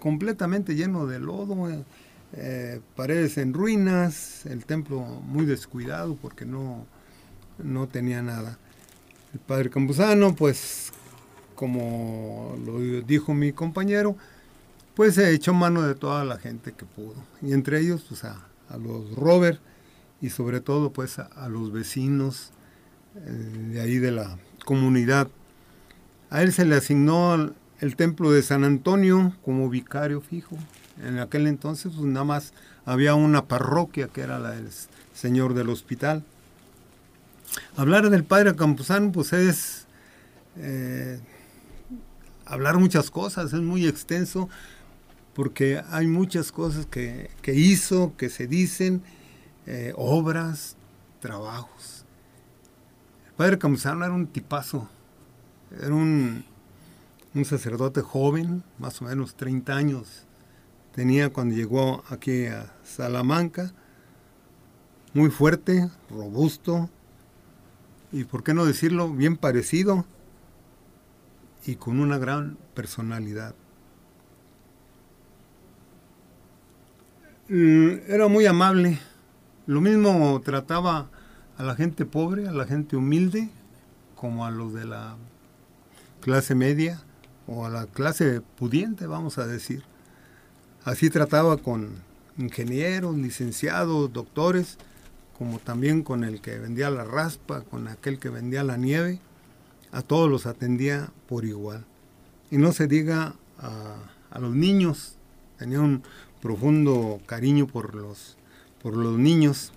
completamente 0.00 0.74
lleno 0.74 1.06
de 1.06 1.20
lodo, 1.20 1.68
eh, 1.68 1.84
eh, 2.32 2.80
paredes 2.96 3.36
en 3.36 3.52
ruinas, 3.52 4.46
el 4.46 4.64
templo 4.64 5.00
muy 5.02 5.44
descuidado 5.44 6.16
porque 6.16 6.46
no, 6.46 6.86
no 7.62 7.88
tenía 7.88 8.22
nada. 8.22 8.58
El 9.34 9.40
padre 9.40 9.68
Campuzano, 9.68 10.34
pues, 10.34 10.92
como 11.60 12.56
lo 12.64 12.80
dijo 13.02 13.34
mi 13.34 13.52
compañero, 13.52 14.16
pues 14.94 15.16
se 15.16 15.30
echó 15.34 15.52
mano 15.52 15.82
de 15.82 15.94
toda 15.94 16.24
la 16.24 16.38
gente 16.38 16.72
que 16.72 16.86
pudo, 16.86 17.16
y 17.42 17.52
entre 17.52 17.80
ellos, 17.80 18.02
pues, 18.08 18.24
a, 18.24 18.46
los 18.82 19.14
Robert, 19.14 19.60
y 20.22 20.30
sobre 20.30 20.62
todo 20.62 20.90
pues 20.90 21.18
a, 21.18 21.48
los 21.50 21.70
vecinos 21.70 22.52
eh, 23.14 23.30
de 23.72 23.80
ahí 23.82 23.98
de 23.98 24.10
la 24.10 24.38
comunidad. 24.64 25.28
A 26.30 26.40
él 26.40 26.50
se 26.54 26.64
le 26.64 26.76
asignó 26.76 27.52
el, 27.80 27.96
templo 27.96 28.32
de 28.32 28.42
San 28.42 28.64
Antonio 28.64 29.36
como 29.44 29.68
vicario 29.68 30.22
fijo. 30.22 30.56
En 31.04 31.18
aquel 31.18 31.46
entonces 31.46 31.92
pues 31.94 32.06
nada 32.06 32.24
más 32.24 32.54
había 32.86 33.14
una 33.14 33.44
parroquia 33.46 34.08
que 34.08 34.22
era 34.22 34.38
la 34.38 34.52
del 34.52 34.68
Señor 35.12 35.52
del 35.52 35.68
Hospital. 35.68 36.24
Hablar 37.76 38.08
del 38.08 38.24
padre 38.24 38.54
Campuzano, 38.56 39.12
pues 39.12 39.32
es 39.34 39.86
eh, 40.56 41.20
hablar 42.50 42.78
muchas 42.78 43.10
cosas, 43.10 43.52
es 43.52 43.60
muy 43.60 43.86
extenso, 43.86 44.48
porque 45.34 45.80
hay 45.90 46.08
muchas 46.08 46.50
cosas 46.50 46.84
que, 46.84 47.30
hizo, 47.46 48.14
que 48.16 48.28
se 48.28 48.48
dicen, 48.48 49.02
eh, 49.66 49.92
obras, 49.96 50.76
trabajos. 51.20 52.04
El 53.28 53.32
padre 53.34 53.58
Campuzano 53.58 54.04
era 54.04 54.12
un 54.12 54.26
tipazo, 54.26 54.88
era 55.80 55.94
un, 55.94 56.44
un 57.34 57.44
sacerdote 57.44 58.02
joven, 58.02 58.64
más 58.78 59.00
o 59.00 59.04
menos 59.04 59.36
30 59.36 59.72
años 59.74 60.26
tenía 60.92 61.32
cuando 61.32 61.54
llegó 61.54 62.02
aquí 62.10 62.46
a 62.46 62.72
Salamanca, 62.84 63.72
muy 65.14 65.30
fuerte, 65.30 65.88
robusto, 66.10 66.90
y 68.10 68.24
por 68.24 68.42
qué 68.42 68.54
no 68.54 68.64
decirlo, 68.64 69.08
bien 69.08 69.36
parecido 69.36 70.04
y 71.66 71.76
con 71.76 72.00
una 72.00 72.18
gran 72.18 72.56
personalidad. 72.74 73.54
Mm, 77.48 77.98
era 78.08 78.28
muy 78.28 78.46
amable, 78.46 78.98
lo 79.66 79.80
mismo 79.80 80.40
trataba 80.44 81.10
a 81.58 81.62
la 81.62 81.74
gente 81.74 82.06
pobre, 82.06 82.48
a 82.48 82.52
la 82.52 82.64
gente 82.64 82.96
humilde, 82.96 83.50
como 84.14 84.46
a 84.46 84.50
los 84.50 84.72
de 84.72 84.84
la 84.84 85.16
clase 86.20 86.54
media 86.54 87.00
o 87.46 87.66
a 87.66 87.70
la 87.70 87.86
clase 87.86 88.40
pudiente, 88.40 89.06
vamos 89.06 89.38
a 89.38 89.46
decir. 89.46 89.82
Así 90.84 91.10
trataba 91.10 91.56
con 91.56 91.90
ingenieros, 92.38 93.16
licenciados, 93.16 94.12
doctores, 94.12 94.78
como 95.36 95.58
también 95.58 96.02
con 96.02 96.24
el 96.24 96.40
que 96.40 96.58
vendía 96.58 96.90
la 96.90 97.04
raspa, 97.04 97.62
con 97.62 97.88
aquel 97.88 98.18
que 98.18 98.28
vendía 98.28 98.62
la 98.62 98.76
nieve, 98.76 99.20
a 99.92 100.02
todos 100.02 100.30
los 100.30 100.46
atendía 100.46 101.10
por 101.28 101.44
igual. 101.44 101.84
Y 102.50 102.58
no 102.58 102.72
se 102.72 102.86
diga 102.86 103.34
a, 103.58 103.96
los 104.38 104.54
niños, 104.54 105.16
tenía 105.58 105.80
un 105.80 106.02
profundo 106.40 107.20
cariño 107.26 107.66
por 107.66 107.94
los, 107.94 108.36
por 108.82 108.96
los 108.96 109.18
niños. 109.18 109.72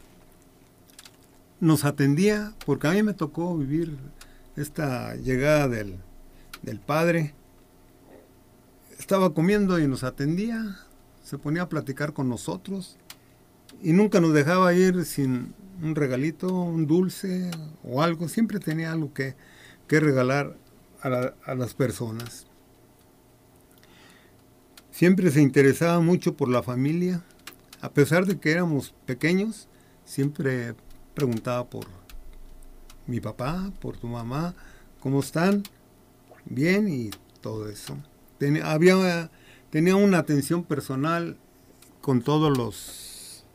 Nos 1.59 1.85
atendía, 1.85 2.53
porque 2.65 2.87
a 2.87 2.91
mí 2.91 3.03
me 3.03 3.13
tocó 3.13 3.57
vivir 3.57 3.97
esta 4.55 5.15
llegada 5.15 5.67
del, 5.67 5.97
del 6.61 6.79
padre. 6.79 7.33
Estaba 8.99 9.33
comiendo 9.33 9.79
y 9.79 9.87
nos 9.87 10.03
atendía, 10.03 10.77
se 11.23 11.37
ponía 11.37 11.63
a 11.63 11.69
platicar 11.69 12.13
con 12.13 12.29
nosotros 12.29 12.97
y 13.81 13.93
nunca 13.93 14.19
nos 14.19 14.33
dejaba 14.33 14.73
ir 14.73 15.03
sin 15.05 15.53
un 15.81 15.95
regalito, 15.95 16.53
un 16.53 16.87
dulce 16.87 17.51
o 17.83 18.01
algo. 18.01 18.29
Siempre 18.29 18.59
tenía 18.59 18.91
algo 18.91 19.13
que, 19.13 19.35
regalar 19.89 20.57
a, 21.01 21.55
las 21.55 21.73
personas. 21.73 22.47
Siempre 24.91 25.31
se 25.31 25.41
interesaba 25.41 25.99
mucho 25.99 26.35
por 26.35 26.49
la 26.49 26.63
familia. 26.63 27.23
A 27.81 27.91
pesar 27.91 28.25
de 28.25 28.39
que 28.39 28.51
éramos 28.51 28.93
pequeños, 29.05 29.67
siempre 30.05 30.75
preguntaba 31.13 31.69
por 31.69 31.85
mi 33.07 33.19
papá, 33.19 33.71
por 33.81 33.97
tu 33.97 34.07
mamá, 34.07 34.55
cómo 34.99 35.19
están, 35.19 35.63
bien 36.45 36.87
y 36.87 37.11
todo 37.41 37.67
eso. 37.69 37.97
había, 38.63 39.29
tenía 39.69 39.95
una 39.95 40.19
atención 40.19 40.63
personal 40.63 41.37
con 42.01 42.21
todos 42.21 42.57
los 42.57 43.45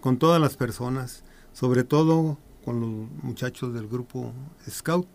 con 0.00 0.18
todas 0.18 0.40
las 0.40 0.56
personas, 0.56 1.24
sobre 1.52 1.82
todo 1.82 2.38
con 2.64 2.80
los 2.80 3.10
muchachos 3.22 3.74
del 3.74 3.88
grupo 3.88 4.32
Scout. 4.68 5.08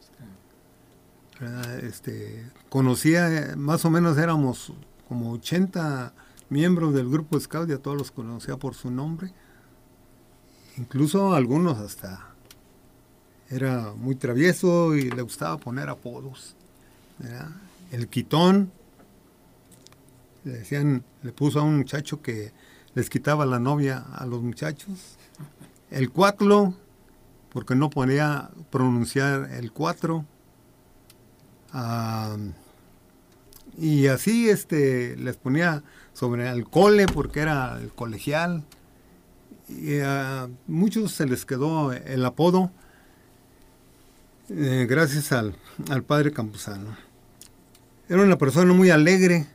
Este, 1.81 2.49
conocía, 2.69 3.53
más 3.57 3.85
o 3.85 3.89
menos 3.89 4.17
éramos 4.17 4.73
como 5.07 5.31
80 5.31 6.13
miembros 6.49 6.93
del 6.93 7.09
grupo 7.09 7.39
Scout 7.39 7.69
y 7.69 7.73
a 7.73 7.79
todos 7.79 7.97
los 7.97 8.11
conocía 8.11 8.57
por 8.57 8.75
su 8.75 8.91
nombre. 8.91 9.31
Incluso 10.77 11.33
algunos 11.33 11.77
hasta 11.77 12.33
era 13.49 13.93
muy 13.95 14.15
travieso 14.15 14.95
y 14.95 15.11
le 15.11 15.21
gustaba 15.21 15.57
poner 15.57 15.89
apodos. 15.89 16.55
El 17.91 18.07
quitón, 18.07 18.71
le 20.43 20.53
decían, 20.53 21.03
le 21.21 21.31
puso 21.31 21.59
a 21.59 21.63
un 21.63 21.77
muchacho 21.77 22.21
que 22.21 22.51
les 22.95 23.09
quitaba 23.09 23.45
la 23.45 23.59
novia 23.59 23.99
a 24.13 24.25
los 24.25 24.41
muchachos. 24.41 25.17
El 25.91 26.09
cuatlo, 26.09 26.73
porque 27.51 27.75
no 27.75 27.89
podía 27.89 28.49
pronunciar 28.71 29.51
el 29.51 29.71
cuatro. 29.71 30.25
Ah, 31.73 32.37
y 33.77 34.07
así 34.07 34.49
este, 34.49 35.17
les 35.17 35.35
ponía 35.35 35.83
sobre 36.13 36.49
el 36.49 36.69
cole, 36.69 37.07
porque 37.07 37.41
era 37.41 37.79
el 37.81 37.89
colegial. 37.89 38.63
Y 39.67 39.99
a 39.99 40.49
muchos 40.67 41.11
se 41.13 41.25
les 41.25 41.45
quedó 41.45 41.91
el 41.91 42.23
apodo 42.25 42.71
eh, 44.49 44.85
gracias 44.89 45.31
al, 45.31 45.55
al 45.89 46.03
padre 46.03 46.31
Campuzano. 46.31 46.95
Era 48.09 48.21
una 48.21 48.37
persona 48.37 48.73
muy 48.73 48.89
alegre 48.89 49.47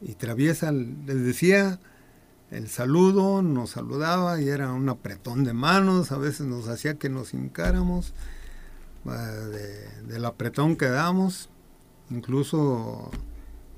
y 0.00 0.14
traviesa. 0.14 0.72
Les 0.72 1.22
decía 1.22 1.78
el 2.50 2.68
saludo, 2.68 3.42
nos 3.42 3.70
saludaba 3.70 4.40
y 4.40 4.48
era 4.48 4.72
un 4.72 4.88
apretón 4.88 5.44
de 5.44 5.52
manos, 5.52 6.10
a 6.10 6.18
veces 6.18 6.46
nos 6.46 6.68
hacía 6.68 6.94
que 6.94 7.08
nos 7.08 7.32
hincáramos 7.32 8.12
de, 9.04 10.02
del 10.06 10.24
apretón 10.24 10.76
que 10.76 10.86
damos, 10.86 11.48
incluso 12.10 13.10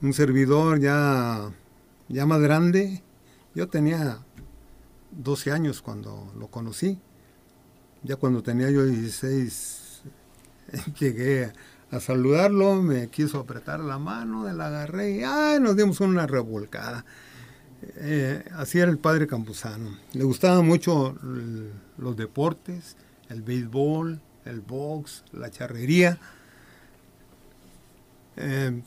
un 0.01 0.13
servidor 0.13 0.81
ya, 0.81 1.51
ya 2.09 2.27
más 2.27 2.41
grande, 2.41 3.03
yo 3.55 3.69
tenía 3.69 4.19
12 5.13 5.53
años 5.53 5.83
cuando 5.83 6.33
lo 6.39 6.49
conocí, 6.49 6.99
ya 8.03 8.17
cuando 8.17 8.43
tenía 8.43 8.71
yo 8.71 8.85
16 8.85 10.03
llegué 10.99 11.53
a 11.91 12.01
saludarlo, 12.01 12.83
me 12.83 13.09
quiso 13.09 13.39
apretar 13.39 13.81
la 13.81 13.99
mano, 13.99 14.51
la 14.53 14.67
agarré 14.67 15.19
y 15.19 15.23
¡ay! 15.23 15.61
nos 15.61 15.77
dimos 15.77 16.01
una 16.01 16.27
revolcada. 16.27 17.05
Eh, 17.97 18.45
así 18.53 18.79
era 18.79 18.91
el 18.91 18.99
padre 18.99 19.27
Campuzano. 19.27 19.99
Le 20.13 20.25
gustaban 20.25 20.67
mucho 20.67 21.17
los 21.99 22.17
deportes, 22.17 22.97
el 23.29 23.43
béisbol, 23.43 24.21
el 24.45 24.61
box, 24.61 25.25
la 25.33 25.51
charrería. 25.51 26.19
Eh, 28.37 28.83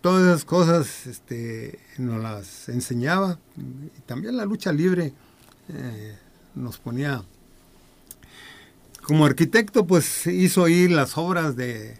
todas 0.00 0.26
esas 0.26 0.44
cosas 0.44 1.06
este, 1.06 1.78
nos 1.98 2.22
las 2.22 2.68
enseñaba. 2.68 3.38
Y 3.56 4.00
también 4.02 4.36
la 4.36 4.44
lucha 4.44 4.72
libre 4.72 5.12
eh, 5.68 6.18
nos 6.54 6.78
ponía... 6.78 7.22
Como 9.02 9.24
arquitecto, 9.24 9.86
pues 9.86 10.26
hizo 10.26 10.64
ahí 10.64 10.86
las 10.86 11.16
obras 11.16 11.56
de 11.56 11.98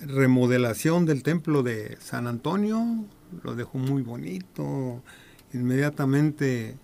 remodelación 0.00 1.06
del 1.06 1.22
templo 1.22 1.62
de 1.62 1.96
San 2.00 2.26
Antonio, 2.26 3.04
lo 3.44 3.54
dejó 3.54 3.78
muy 3.78 4.02
bonito, 4.02 5.02
inmediatamente 5.52 6.76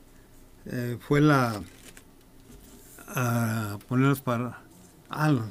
eh, 0.67 0.99
fue 1.01 1.21
la 1.21 1.63
a 3.07 3.79
ponerlos 3.89 4.21
para 4.21 4.64
alas. 5.09 5.51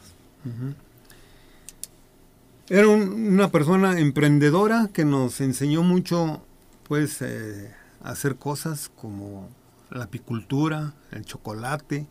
Era 2.70 2.88
una 2.88 3.50
persona 3.50 4.00
emprendedora 4.00 4.90
que 4.94 5.06
nos 5.06 5.42
enseñó 5.42 5.84
mucho 5.84 6.42
pues 6.88 7.22
eh, 7.22 7.74
hacer 8.04 8.36
cosas 8.36 8.90
como 8.96 9.50
la 9.90 10.06
apicultura, 10.06 10.94
el 11.12 11.26
chocolate, 11.26 12.08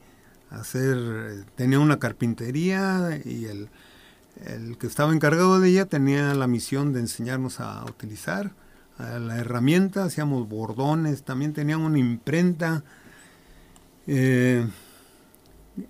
hacer 0.50 1.44
tenía 1.56 1.78
una 1.78 1.98
carpintería 1.98 3.20
y 3.24 3.46
el, 3.46 3.68
el 4.44 4.78
que 4.78 4.86
estaba 4.86 5.12
encargado 5.12 5.60
de 5.60 5.68
ella 5.70 5.86
tenía 5.86 6.34
la 6.34 6.46
misión 6.46 6.92
de 6.92 7.00
enseñarnos 7.00 7.60
a 7.60 7.84
utilizar 7.84 8.52
la 8.98 9.38
herramienta, 9.38 10.04
hacíamos 10.04 10.48
bordones, 10.48 11.22
también 11.22 11.52
teníamos 11.52 11.88
una 11.88 11.98
imprenta 11.98 12.84
eh, 14.06 14.68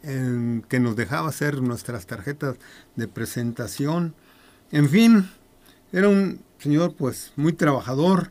que 0.03 0.81
nos 0.81 0.97
dejaba 0.97 1.29
hacer 1.29 1.61
nuestras 1.61 2.07
tarjetas 2.07 2.57
de 2.95 3.09
presentación. 3.09 4.15
En 4.71 4.89
fin, 4.89 5.29
era 5.93 6.09
un 6.09 6.41
señor 6.59 6.95
pues 6.95 7.33
muy 7.37 7.53
trabajador. 7.53 8.31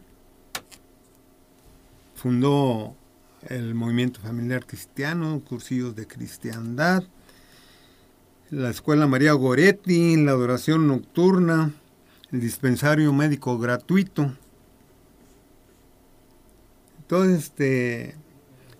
Fundó 2.16 2.96
el 3.50 3.74
movimiento 3.76 4.22
familiar 4.22 4.66
cristiano, 4.66 5.42
cursillos 5.48 5.96
de 5.96 6.08
cristiandad, 6.08 7.04
la 8.52 8.70
escuela 8.70 9.08
María 9.08 9.34
Goretti, 9.34 10.18
la 10.18 10.32
adoración 10.32 10.88
nocturna, 10.88 11.74
el 12.32 12.40
dispensario 12.40 13.12
médico 13.14 13.58
gratuito. 13.58 14.36
Entonces, 17.00 17.46
este, 17.46 18.16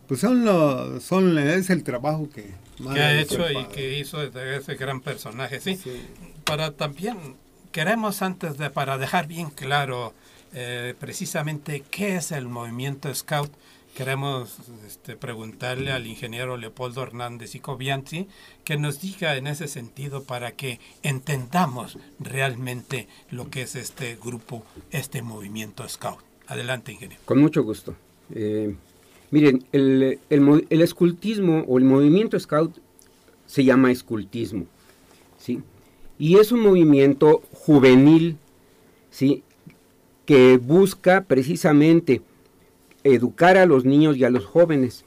pues 0.08 0.20
son, 0.20 1.02
son 1.02 1.38
es 1.38 1.70
el 1.70 1.84
trabajo 1.84 2.30
que 2.30 2.61
que 2.82 3.00
ha 3.00 3.20
hecho 3.20 3.50
y 3.50 3.66
que 3.66 3.98
hizo 3.98 4.22
ese 4.22 4.76
gran 4.76 5.02
personaje, 5.02 5.60
¿sí? 5.60 5.80
Para 6.44 6.72
también, 6.72 7.36
queremos 7.72 8.22
antes 8.22 8.58
de, 8.58 8.70
para 8.70 8.98
dejar 8.98 9.28
bien 9.28 9.50
claro 9.50 10.14
eh, 10.54 10.96
precisamente 11.00 11.84
qué 11.90 12.16
es 12.18 12.32
el 12.32 12.48
movimiento 12.48 13.14
Scout, 13.14 13.52
queremos 13.96 14.58
este, 14.88 15.16
preguntarle 15.16 15.92
al 15.92 16.08
ingeniero 16.08 16.58
Leopoldo 16.58 17.04
Hernández 17.04 17.56
y 17.56 17.60
Cobianzi 17.60 18.28
que 18.64 18.78
nos 18.78 19.02
diga 19.02 19.36
en 19.36 19.48
ese 19.48 19.68
sentido 19.68 20.24
para 20.24 20.52
que 20.52 20.80
entendamos 21.04 21.98
realmente 22.20 23.08
lo 23.30 23.50
que 23.50 23.64
es 23.64 23.76
este 23.76 24.16
grupo, 24.16 24.64
este 24.92 25.22
movimiento 25.22 25.88
Scout. 25.88 26.20
Adelante, 26.48 26.92
ingeniero. 26.92 27.22
Con 27.26 27.40
mucho 27.40 27.64
gusto. 27.64 27.96
Eh, 28.34 28.76
miren, 29.32 29.64
el, 29.72 30.20
el, 30.30 30.82
escultismo 30.82 31.64
o 31.68 31.78
el 31.78 31.86
movimiento 31.86 32.40
Scout 32.40 32.78
se 33.48 33.64
llama 33.64 33.92
escultismo, 33.92 34.66
¿sí? 35.38 35.62
Y 36.20 36.38
es 36.38 36.52
un 36.52 36.60
movimiento 36.60 37.42
juvenil, 37.52 38.38
¿sí? 39.10 39.44
Que 40.26 40.58
busca 40.58 41.24
precisamente 41.24 42.22
educar 43.04 43.58
a 43.58 43.66
los 43.66 43.86
niños 43.86 44.18
y 44.18 44.24
a 44.24 44.30
los 44.30 44.46
jóvenes 44.46 45.06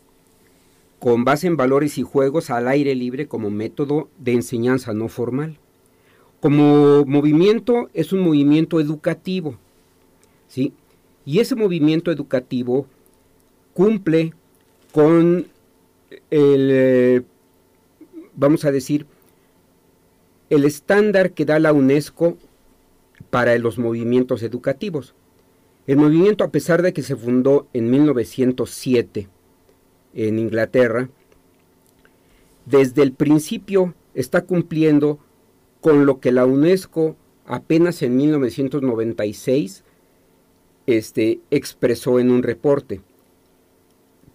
con 0.98 1.24
base 1.24 1.46
en 1.46 1.56
valores 1.56 1.98
y 1.98 2.02
juegos 2.02 2.48
al 2.48 2.66
aire 2.66 2.94
libre 2.94 3.28
como 3.28 3.50
método 3.50 4.08
de 4.18 4.32
enseñanza 4.32 4.94
no 4.94 5.08
formal. 5.08 5.58
Como 6.40 7.04
movimiento 7.04 7.90
es 7.92 8.12
un 8.12 8.20
movimiento 8.20 8.80
educativo, 8.80 9.56
¿sí? 10.48 10.72
Y 11.26 11.40
ese 11.40 11.54
movimiento 11.54 12.10
educativo 12.10 12.86
cumple 13.74 14.32
con 14.92 15.48
el, 16.30 16.68
eh, 16.72 17.22
vamos 18.34 18.64
a 18.64 18.72
decir, 18.72 19.06
el 20.50 20.64
estándar 20.64 21.32
que 21.32 21.44
da 21.44 21.58
la 21.58 21.72
UNESCO 21.72 22.36
para 23.30 23.58
los 23.58 23.78
movimientos 23.78 24.42
educativos. 24.42 25.14
El 25.86 25.96
movimiento, 25.98 26.44
a 26.44 26.50
pesar 26.50 26.82
de 26.82 26.92
que 26.92 27.02
se 27.02 27.16
fundó 27.16 27.66
en 27.72 27.90
1907 27.90 29.28
en 30.14 30.38
Inglaterra, 30.38 31.10
desde 32.64 33.02
el 33.02 33.12
principio 33.12 33.94
está 34.14 34.44
cumpliendo 34.44 35.18
con 35.80 36.06
lo 36.06 36.20
que 36.20 36.32
la 36.32 36.46
UNESCO 36.46 37.16
apenas 37.46 38.00
en 38.02 38.16
1996 38.16 39.84
este, 40.86 41.40
expresó 41.50 42.18
en 42.18 42.30
un 42.30 42.42
reporte, 42.42 43.02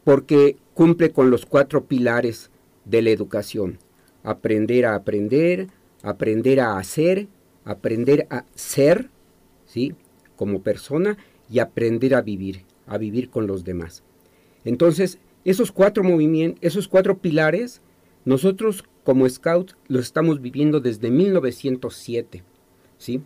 porque 0.09 0.55
cumple 0.73 1.11
con 1.11 1.29
los 1.29 1.45
cuatro 1.45 1.85
pilares 1.85 2.49
de 2.83 3.03
la 3.03 3.11
educación. 3.11 3.77
Aprender 4.23 4.87
a 4.87 4.95
aprender, 4.95 5.67
aprender 6.01 6.61
a 6.61 6.79
hacer, 6.79 7.27
aprender 7.63 8.25
a 8.31 8.43
ser, 8.55 9.11
¿sí? 9.67 9.93
Como 10.35 10.63
persona 10.63 11.15
y 11.47 11.59
aprender 11.59 12.15
a 12.15 12.23
vivir, 12.23 12.65
a 12.87 12.97
vivir 12.97 13.29
con 13.29 13.45
los 13.45 13.63
demás. 13.63 14.01
Entonces, 14.65 15.19
esos 15.45 15.71
cuatro 15.71 16.03
movimientos, 16.03 16.57
esos 16.63 16.87
cuatro 16.87 17.19
pilares, 17.19 17.79
nosotros 18.25 18.85
como 19.03 19.29
Scouts 19.29 19.77
los 19.89 20.05
estamos 20.05 20.41
viviendo 20.41 20.79
desde 20.79 21.11
1907, 21.11 22.43
¿sí? 22.97 23.21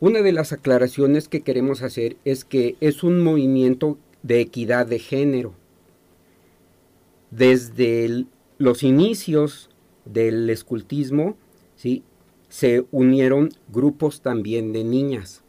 Una 0.00 0.20
de 0.20 0.32
las 0.32 0.52
aclaraciones 0.52 1.28
que 1.28 1.40
queremos 1.40 1.80
hacer 1.80 2.18
es 2.26 2.44
que 2.44 2.76
es 2.82 3.02
un 3.02 3.22
movimiento 3.22 3.96
de 4.22 4.42
equidad 4.42 4.84
de 4.84 4.98
género. 4.98 5.54
Desde 7.30 8.26
los 8.58 8.82
inicios 8.82 9.70
del 10.04 10.48
escultismo, 10.50 11.36
¿sí? 11.76 12.02
se 12.48 12.86
unieron 12.90 13.50
grupos 13.68 14.22
también 14.22 14.72
de 14.72 14.84
niñas 14.84 15.42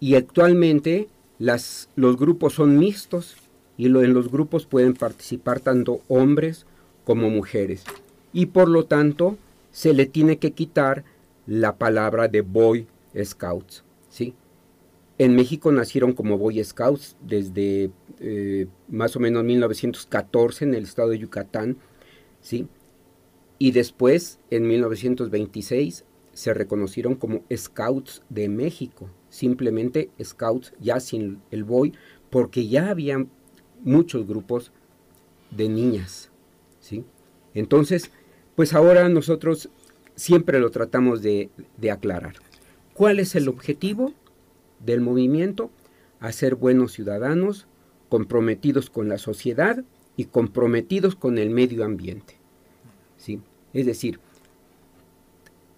y 0.00 0.14
actualmente 0.14 1.08
las, 1.38 1.88
los 1.96 2.16
grupos 2.16 2.54
son 2.54 2.78
mixtos 2.78 3.36
y 3.78 3.86
en 3.86 4.12
los 4.14 4.30
grupos 4.30 4.66
pueden 4.66 4.94
participar 4.94 5.60
tanto 5.60 6.00
hombres 6.08 6.66
como 7.04 7.30
mujeres. 7.30 7.84
Y 8.32 8.46
por 8.46 8.68
lo 8.68 8.84
tanto 8.84 9.36
se 9.70 9.94
le 9.94 10.06
tiene 10.06 10.38
que 10.38 10.52
quitar 10.52 11.04
la 11.46 11.76
palabra 11.76 12.28
de 12.28 12.40
Boy 12.40 12.86
Scouts. 13.22 13.84
¿sí? 14.10 14.34
En 15.18 15.34
México 15.34 15.72
nacieron 15.72 16.12
como 16.12 16.38
Boy 16.38 16.62
Scouts 16.62 17.16
desde 17.20 17.90
eh, 18.20 18.66
más 18.88 19.16
o 19.16 19.20
menos 19.20 19.44
1914 19.44 20.64
en 20.64 20.74
el 20.74 20.84
estado 20.84 21.10
de 21.10 21.18
Yucatán. 21.18 21.76
¿sí? 22.40 22.68
Y 23.58 23.70
después, 23.72 24.38
en 24.50 24.66
1926, 24.66 26.04
se 26.32 26.54
reconocieron 26.54 27.14
como 27.14 27.42
Scouts 27.54 28.22
de 28.28 28.48
México 28.48 29.10
simplemente 29.36 30.10
Scouts, 30.22 30.72
ya 30.80 30.98
sin 30.98 31.42
el 31.50 31.64
Boy, 31.64 31.92
porque 32.30 32.68
ya 32.68 32.88
había 32.88 33.26
muchos 33.82 34.26
grupos 34.26 34.72
de 35.50 35.68
niñas, 35.68 36.30
¿sí? 36.80 37.04
Entonces, 37.54 38.10
pues 38.54 38.72
ahora 38.72 39.08
nosotros 39.10 39.68
siempre 40.14 40.58
lo 40.58 40.70
tratamos 40.70 41.22
de, 41.22 41.50
de 41.76 41.90
aclarar. 41.90 42.34
¿Cuál 42.94 43.20
es 43.20 43.34
el 43.34 43.48
objetivo 43.48 44.14
del 44.80 45.02
movimiento? 45.02 45.70
Hacer 46.18 46.54
buenos 46.54 46.92
ciudadanos, 46.92 47.66
comprometidos 48.08 48.90
con 48.90 49.08
la 49.08 49.18
sociedad 49.18 49.84
y 50.16 50.26
comprometidos 50.26 51.16
con 51.16 51.38
el 51.38 51.50
medio 51.50 51.84
ambiente. 51.84 52.34
¿sí? 53.16 53.40
Es 53.72 53.86
decir, 53.86 54.20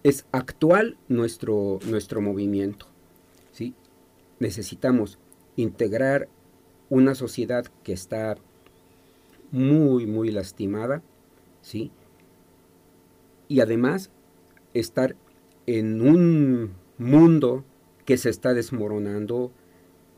es 0.03 0.25
actual 0.31 0.97
nuestro, 1.07 1.79
nuestro 1.85 2.21
movimiento 2.21 2.87
necesitamos 4.39 5.19
integrar 5.55 6.27
una 6.89 7.13
sociedad 7.13 7.65
que 7.83 7.93
está 7.93 8.37
muy, 9.51 10.05
muy 10.05 10.31
lastimada, 10.31 11.03
¿sí? 11.61 11.91
Y 13.47 13.59
además 13.59 14.09
estar 14.73 15.15
en 15.65 16.01
un 16.01 16.71
mundo 16.97 17.63
que 18.05 18.17
se 18.17 18.29
está 18.29 18.53
desmoronando 18.53 19.51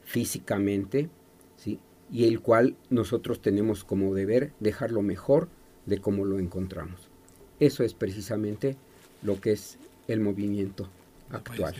físicamente, 0.01 1.09
¿sí? 1.57 1.79
Y 2.11 2.25
el 2.25 2.41
cual 2.41 2.75
nosotros 2.89 3.41
tenemos 3.41 3.83
como 3.83 4.13
deber 4.13 4.51
dejarlo 4.59 5.01
mejor 5.01 5.47
de 5.85 5.99
como 5.99 6.25
lo 6.25 6.39
encontramos. 6.39 7.09
Eso 7.59 7.83
es 7.83 7.93
precisamente 7.93 8.75
lo 9.21 9.39
que 9.39 9.53
es 9.53 9.77
el 10.07 10.19
movimiento 10.19 10.89
actual. 11.29 11.75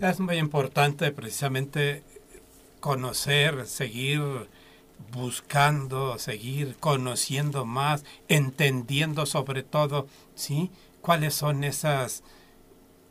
Es 0.00 0.20
muy 0.20 0.36
importante 0.36 1.10
precisamente 1.10 2.02
conocer, 2.80 3.66
seguir 3.66 4.20
buscando, 5.12 6.18
seguir 6.18 6.76
conociendo 6.78 7.64
más, 7.64 8.04
entendiendo 8.28 9.26
sobre 9.26 9.62
todo, 9.62 10.06
¿sí? 10.34 10.70
cuáles 11.00 11.34
son 11.34 11.64
esas 11.64 12.22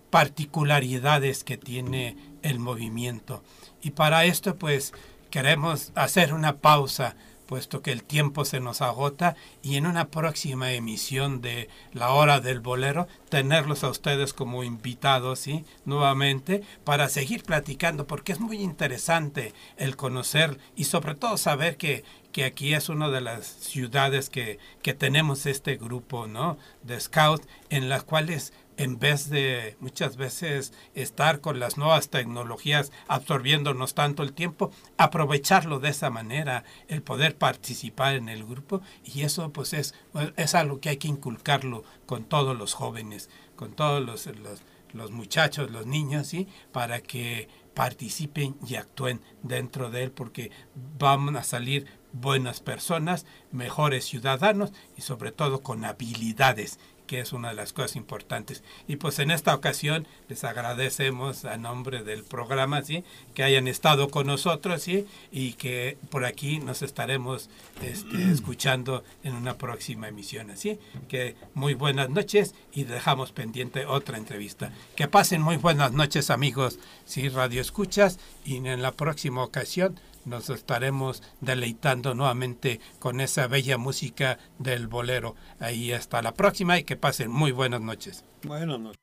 particularidades 0.09 1.43
que 1.43 1.57
tiene 1.57 2.16
el 2.41 2.59
movimiento. 2.59 3.43
Y 3.82 3.91
para 3.91 4.26
esto 4.26 4.55
pues 4.55 4.93
queremos 5.36 5.91
hacer 5.95 6.33
una 6.33 6.59
pausa 6.59 7.17
puesto 7.45 7.81
que 7.81 7.91
el 7.91 8.03
tiempo 8.03 8.45
se 8.45 8.61
nos 8.61 8.81
agota 8.81 9.36
y 9.61 9.75
en 9.75 9.86
una 9.86 10.07
próxima 10.07 10.71
emisión 10.71 11.41
de 11.41 11.67
La 11.91 12.11
Hora 12.11 12.39
del 12.39 12.61
Bolero 12.61 13.09
tenerlos 13.27 13.83
a 13.83 13.89
ustedes 13.89 14.31
como 14.31 14.63
invitados, 14.63 15.39
¿sí? 15.39 15.65
Nuevamente 15.83 16.63
para 16.86 17.09
seguir 17.09 17.43
platicando 17.43 18.07
porque 18.07 18.31
es 18.31 18.39
muy 18.39 18.59
interesante 18.59 19.53
el 19.75 19.97
conocer 19.97 20.57
y 20.77 20.86
sobre 20.86 21.15
todo 21.15 21.36
saber 21.36 21.75
que, 21.75 22.05
que 22.31 22.45
aquí 22.45 22.73
es 22.73 22.88
una 22.88 23.09
de 23.09 23.19
las 23.19 23.45
ciudades 23.45 24.29
que, 24.29 24.57
que 24.81 24.93
tenemos 24.93 25.45
este 25.47 25.75
grupo, 25.75 26.27
¿no? 26.27 26.57
De 26.81 26.97
scouts 26.97 27.45
en 27.69 27.89
las 27.89 28.05
cuales 28.05 28.53
en 28.78 28.99
vez 28.99 29.30
de 29.30 29.78
muchas 29.80 30.17
veces 30.17 30.73
estar 30.93 31.41
con 31.41 31.59
las 31.59 31.78
nuevas 31.78 32.09
tecnologías 32.09 32.91
absorbiéndonos 33.07 33.93
tanto 33.93 34.23
el 34.23 34.34
tiempo, 34.34 34.71
aprovecharlo 34.97 35.80
de 35.80 35.89
esa 35.89 36.09
manera, 36.09 36.63
el 36.88 37.01
poder 37.01 37.38
participar 37.38 38.15
en 38.15 38.30
el 38.30 38.45
grupo 38.45 38.82
y 39.03 39.21
eso 39.21 39.51
pues 39.51 39.73
es, 39.73 39.93
es 40.36 40.55
algo 40.55 40.80
que 40.80 40.89
hay 40.89 40.97
que 40.97 41.07
inculcarlo 41.07 41.84
con 42.05 42.26
todos 42.26 42.57
los 42.57 42.73
jóvenes, 42.73 43.30
con 43.55 43.73
todos 43.73 44.05
los, 44.05 44.30
los, 44.93 45.11
muchachos, 45.11 45.71
los 45.71 45.86
niños. 45.86 46.34
Para 46.71 47.01
que 47.01 47.47
participen 47.73 48.55
y 48.65 48.76
actúen 48.76 49.21
dentro 49.43 49.91
de 49.91 50.03
él 50.03 50.11
porque 50.11 50.51
vamos 50.97 51.36
a 51.36 51.43
salir 51.43 51.86
buenas 52.13 52.61
personas, 52.61 53.26
mejores 53.51 54.05
ciudadanos 54.05 54.71
y 54.97 55.01
sobre 55.01 55.32
todo 55.32 55.61
con 55.61 55.84
habilidades 55.84 56.80
que 57.07 57.19
es 57.19 57.33
una 57.33 57.49
de 57.49 57.55
las 57.55 57.73
cosas 57.73 57.95
importantes. 57.95 58.63
Y 58.87 58.97
pues 58.97 59.19
en 59.19 59.31
esta 59.31 59.53
ocasión 59.53 60.07
les 60.29 60.43
agradecemos 60.43 61.45
a 61.45 61.57
nombre 61.57 62.03
del 62.03 62.23
programa, 62.23 62.81
¿sí? 62.81 63.03
Que 63.33 63.43
hayan 63.43 63.67
estado 63.67 64.09
con 64.09 64.27
nosotros, 64.27 64.81
¿sí? 64.81 65.05
Y 65.31 65.53
que 65.53 65.97
por 66.09 66.25
aquí 66.25 66.59
nos 66.59 66.81
estaremos 66.81 67.49
este, 67.81 68.31
escuchando 68.31 69.03
en 69.23 69.35
una 69.35 69.57
próxima 69.57 70.07
emisión, 70.07 70.51
¿así? 70.51 70.79
Que 71.07 71.35
muy 71.53 71.73
buenas 71.73 72.09
noches 72.09 72.55
y 72.73 72.83
dejamos 72.83 73.31
pendiente 73.31 73.85
otra 73.85 74.17
entrevista. 74.17 74.71
Que 74.95 75.07
pasen 75.07 75.41
muy 75.41 75.57
buenas 75.57 75.91
noches, 75.91 76.29
amigos, 76.29 76.79
¿sí? 77.05 77.29
Radio 77.29 77.61
Escuchas 77.61 78.19
y 78.43 78.57
en 78.57 78.81
la 78.81 78.91
próxima 78.91 79.43
ocasión 79.43 79.99
nos 80.26 80.49
estaremos 80.49 81.23
deleitando 81.41 82.13
nuevamente 82.13 82.80
con 82.99 83.21
esa 83.21 83.47
bella 83.47 83.78
música 83.78 84.38
del 84.59 84.88
bolero. 84.88 85.36
Ahí 85.59 85.91
hasta 85.91 86.21
la 86.21 86.34
próxima 86.34 86.78
y 86.78 86.84
que 86.84 86.97
pasen 86.97 87.32
muy 87.32 87.51
buenas 87.51 87.82
noches. 87.82 88.26
Buenas 88.43 88.80
noches. 88.80 88.95